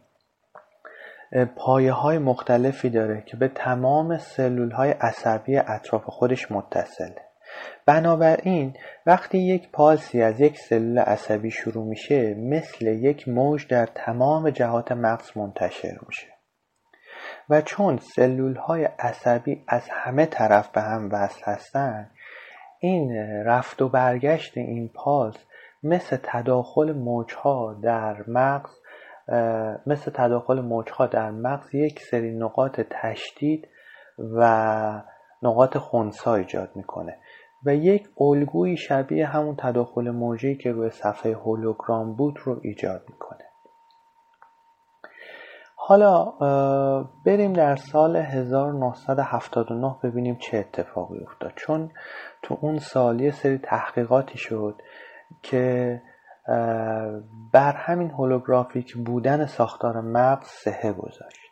[1.55, 7.25] پایه های مختلفی داره که به تمام سلول های عصبی اطراف خودش متصله
[7.85, 8.73] بنابراین
[9.05, 14.91] وقتی یک پالسی از یک سلول عصبی شروع میشه مثل یک موج در تمام جهات
[14.91, 16.34] مغز منتشر میشه.
[17.49, 22.11] و چون سلول های عصبی از همه طرف به هم وصل هستند
[22.79, 23.11] این
[23.45, 25.45] رفت و برگشت این پالس
[25.83, 28.71] مثل تداخل موجها در مغز
[29.85, 33.67] مثل تداخل موجها در مغز یک سری نقاط تشدید
[34.19, 35.01] و
[35.41, 37.17] نقاط خونسا ایجاد می‌کنه
[37.65, 43.45] و یک الگوی شبیه همون تداخل موجی که روی صفحه هولوگرام بود رو ایجاد می‌کنه.
[45.87, 46.31] حالا
[47.25, 51.51] بریم در سال 1979 ببینیم چه اتفاقی افتاد.
[51.55, 51.91] چون
[52.41, 54.81] تو اون سال یه سری تحقیقاتی شد
[55.41, 56.01] که
[57.53, 61.51] بر همین هولوگرافیک بودن ساختار مغز سهه گذاشت.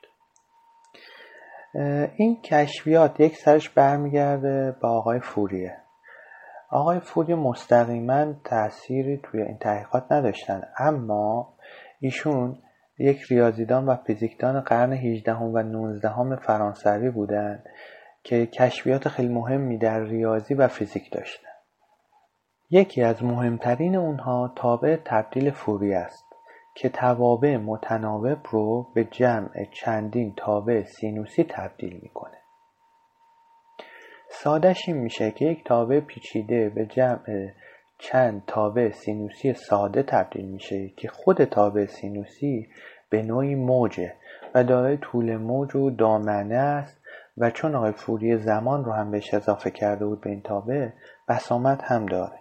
[2.16, 5.78] این کشفیات یک سرش برمیگرده به آقای فوریه.
[6.70, 11.54] آقای فوریه مستقیما تأثیری توی این تحقیقات نداشتن اما
[12.00, 12.58] ایشون
[12.98, 17.66] یک ریاضیدان و فیزیکدان قرن 18 و 19 فرانسوی بودند
[18.24, 21.54] که کشفیات خیلی مهمی در ریاضی و فیزیک داشتند.
[22.70, 26.26] یکی از مهمترین اونها تابع تبدیل فوری است
[26.76, 32.38] که توابع متناوب رو به جمع چندین تابع سینوسی تبدیل می‌کنه.
[34.30, 37.50] سادش این میشه که یک تابع پیچیده به جمع
[37.98, 42.68] چند تابع سینوسی ساده تبدیل میشه که خود تابع سینوسی
[43.10, 44.14] به نوعی موجه
[44.56, 47.02] و دارای طول موج و دامنه است
[47.38, 50.90] و چون آقای فوری زمان رو هم بهش اضافه کرده بود به این تابع
[51.30, 52.40] بسامت هم داره.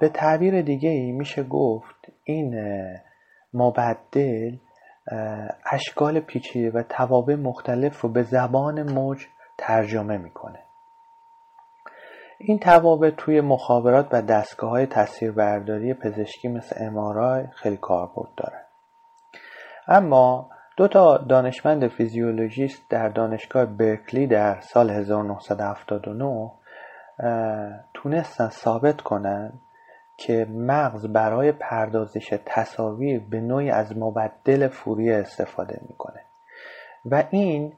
[0.00, 2.54] به تعبیر دیگه ای میشه گفت این
[3.54, 4.56] مبدل
[5.72, 9.26] اشکال پیچیده و توابع مختلف رو به زبان موج
[9.58, 10.58] ترجمه می‌کنه.
[12.42, 18.66] این توابع توی مخابرات و دستگاه های تصویربرداری پزشکی مثل امارای خیلی کاربرد داره.
[19.88, 26.50] اما دو تا دانشمند فیزیولوژیست در دانشگاه برکلی در سال 1979
[27.94, 29.60] تونستن ثابت کنند
[30.18, 36.20] که مغز برای پردازش تصاویر به نوعی از مبدل فوریه استفاده می‌کنه.
[37.04, 37.72] و این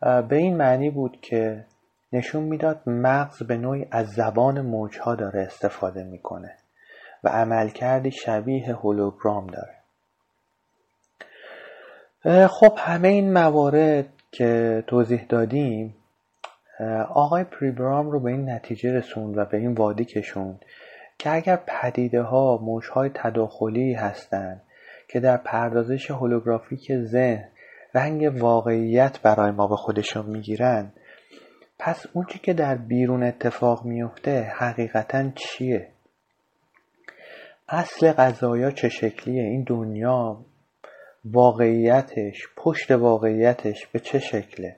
[0.00, 1.64] به این معنی بود که
[2.14, 6.54] نشون می‌داد مغز به نوعی از زبان موجها داره استفاده می‌کنه
[7.24, 9.74] و عملکردی شبیه هولوگرام داره.
[12.48, 15.94] خب همه این موارد که توضیح دادیم
[17.14, 20.64] آقای پریبرام رو به این نتیجه رسوند و به این وادی کشوند
[21.18, 24.62] که اگر پدیده ها موجهای تداخلی هستند
[25.08, 27.48] که در پردازش هولوگرافیک ذهن
[27.94, 30.92] رنگ واقعیت برای ما به خودشون می‌گیرن
[31.84, 35.88] پس اون که در بیرون اتفاق میفته حقیقتا چیه؟
[37.68, 40.44] اصل قضایا چه شکلیه؟ این دنیا
[41.24, 44.76] واقعیتش پشت واقعیتش به چه شکله؟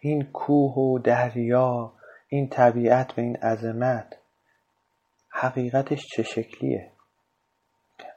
[0.00, 1.92] این کوه و دریا
[2.28, 4.16] این طبیعت و این عظمت
[5.30, 6.92] حقیقتش چه شکلیه؟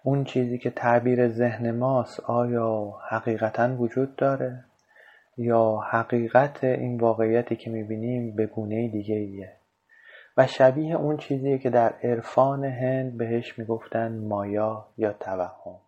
[0.03, 4.65] اون چیزی که تعبیر ذهن ماست آیا حقیقتا وجود داره؟
[5.37, 9.53] یا حقیقت این واقعیتی که می‌بینیم به گونه دیگه ایه.
[10.37, 15.79] و شبیه اون چیزیه که در عرفان هند بهش می‌گفتن مایا یا توهم.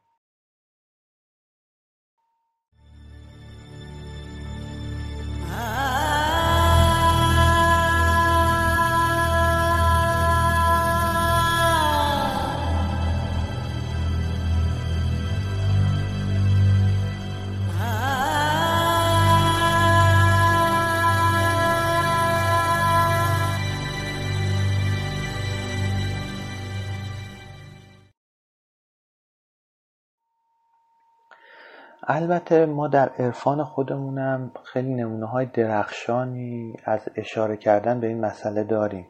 [32.08, 38.64] البته ما در عرفان خودمونم خیلی نمونه های درخشانی از اشاره کردن به این مسئله
[38.64, 39.08] داریم.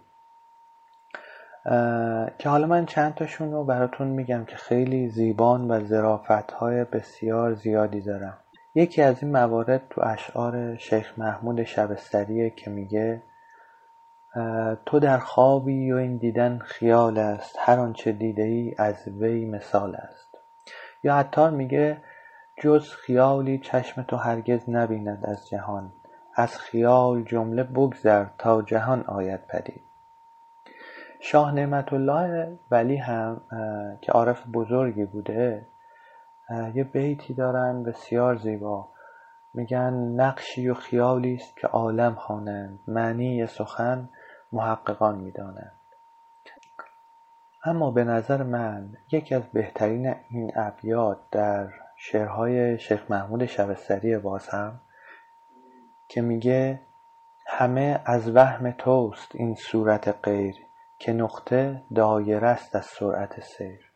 [2.37, 7.53] که حالا من چند تاشون رو براتون میگم که خیلی زیبان و زرافت های بسیار
[7.53, 8.37] زیادی دارم.
[8.75, 13.21] یکی از این موارد تو اشعار شیخ محمود شبستریه که میگه
[14.85, 19.95] تو در خوابی و این دیدن خیال است هر آنچه دیده ای از وی مثال
[19.95, 20.37] است.
[21.03, 21.97] یا عطار میگه
[22.57, 25.93] جز خیالی چشم تو هرگز نبیند از جهان.
[26.35, 29.83] از خیال جمله بگذر تا جهان آید پدید.
[31.19, 33.41] شاه نعمت الله ولی هم
[34.01, 35.67] که عارف بزرگی بوده
[36.73, 38.89] یه بیتی دارن بسیار زیبا.
[39.53, 42.79] میگن نقشی و خیالی است که عالم خوانند.
[42.87, 44.09] معنی سخن
[44.51, 45.79] محققان می‌دانند.
[47.65, 54.49] اما به نظر من یکی از بهترین این ابیات در شعرهای شیخ محمود شبستری باز
[54.49, 54.81] هم
[56.09, 56.81] که میگه
[57.47, 60.55] همه از وهم توست این صورت غیر
[60.99, 63.91] که نقطه دایره است از سرعت سیر.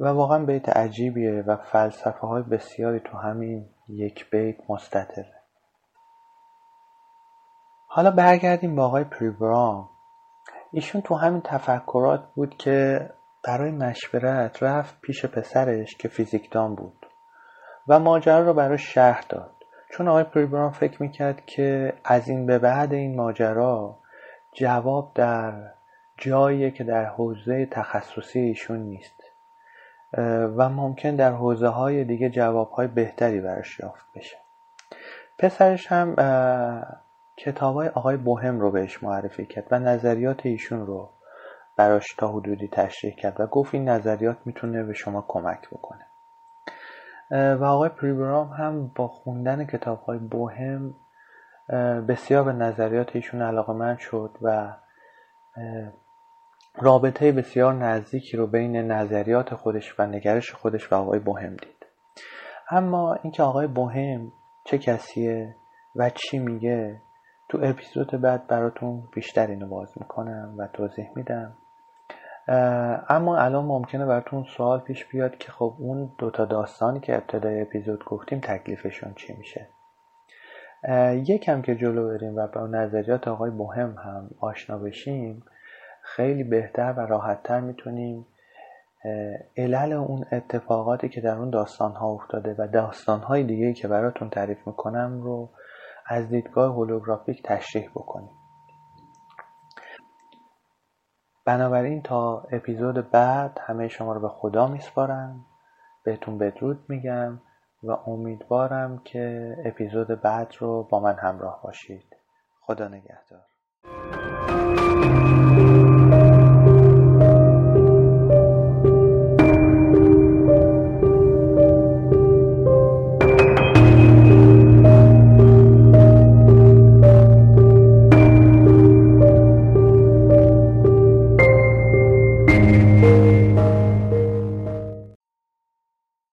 [0.00, 5.34] و واقعا بیت عجیبیه و فلسفه های بسیاری تو همین یک بیت مستطره.
[7.86, 9.88] حالا برگردیم با آقای پریبرام.
[10.72, 13.10] ایشون تو همین تفکرات بود که
[13.44, 17.07] برای مشورت رفت پیش پسرش که فیزیکدان بود.
[17.88, 19.50] و ماجرا رو برای شهر داد.
[19.90, 23.98] چون آقای پریبرام فکر می‌کرد که از این به بعد این ماجرا
[24.52, 25.72] جواب در
[26.18, 29.22] جاییه که در حوزه تخصصی ایشون نیست.
[30.56, 34.36] و ممکن در حوزه های دیگه جواب های بهتری براش یافت بشه.
[35.38, 36.14] پسرش هم
[37.36, 41.10] کتاب های آقای بوهم رو بهش معرفی کرد و نظریات ایشون رو
[41.76, 46.07] براش تا حدودی تشریح کرد و گفت این نظریات می‌تونه به شما کمک بکنه.
[47.30, 50.94] و آقای پریبرام هم با خوندن کتاب های بوهم
[52.08, 54.76] بسیار به نظریات ایشون علاقه من شد و
[56.74, 61.86] رابطه بسیار نزدیکی رو بین نظریات خودش و نگرش خودش و آقای بوهم دید.
[62.70, 64.32] اما اینکه آقای بوهم
[64.64, 65.56] چه کسیه
[65.96, 67.00] و چی میگه
[67.48, 71.56] تو اپیزود بعد براتون بیشتر اینو باز می‌کنم و توضیح میدم.
[73.08, 78.04] اما الان ممکنه براتون سوال پیش بیاد که خب اون دوتا داستانی که ابتدای اپیزود
[78.04, 79.68] گفتیم تکلیفشون چی میشه؟
[81.12, 85.42] یکم که جلو بریم و با نظریات آقای بوهم هم آشنا بشیم
[86.02, 88.26] خیلی بهتر و راحتتر می‌تونیم
[89.56, 94.30] علل اون اتفاقاتی که در اون داستان ها افتاده و داستان های دیگه که براتون
[94.30, 95.48] تعریف می‌کنم رو
[96.06, 98.37] از دیدگاه هولوگرافیک تشریح بکنیم.
[101.48, 105.46] بنابراین تا اپیزود بعد همه شما رو به خدا میسپارم.
[106.04, 107.40] بهتون بدرود میگم
[107.82, 112.16] و امیدوارم که اپیزود بعد رو با من همراه باشید.
[112.60, 113.44] خدا نگهدار.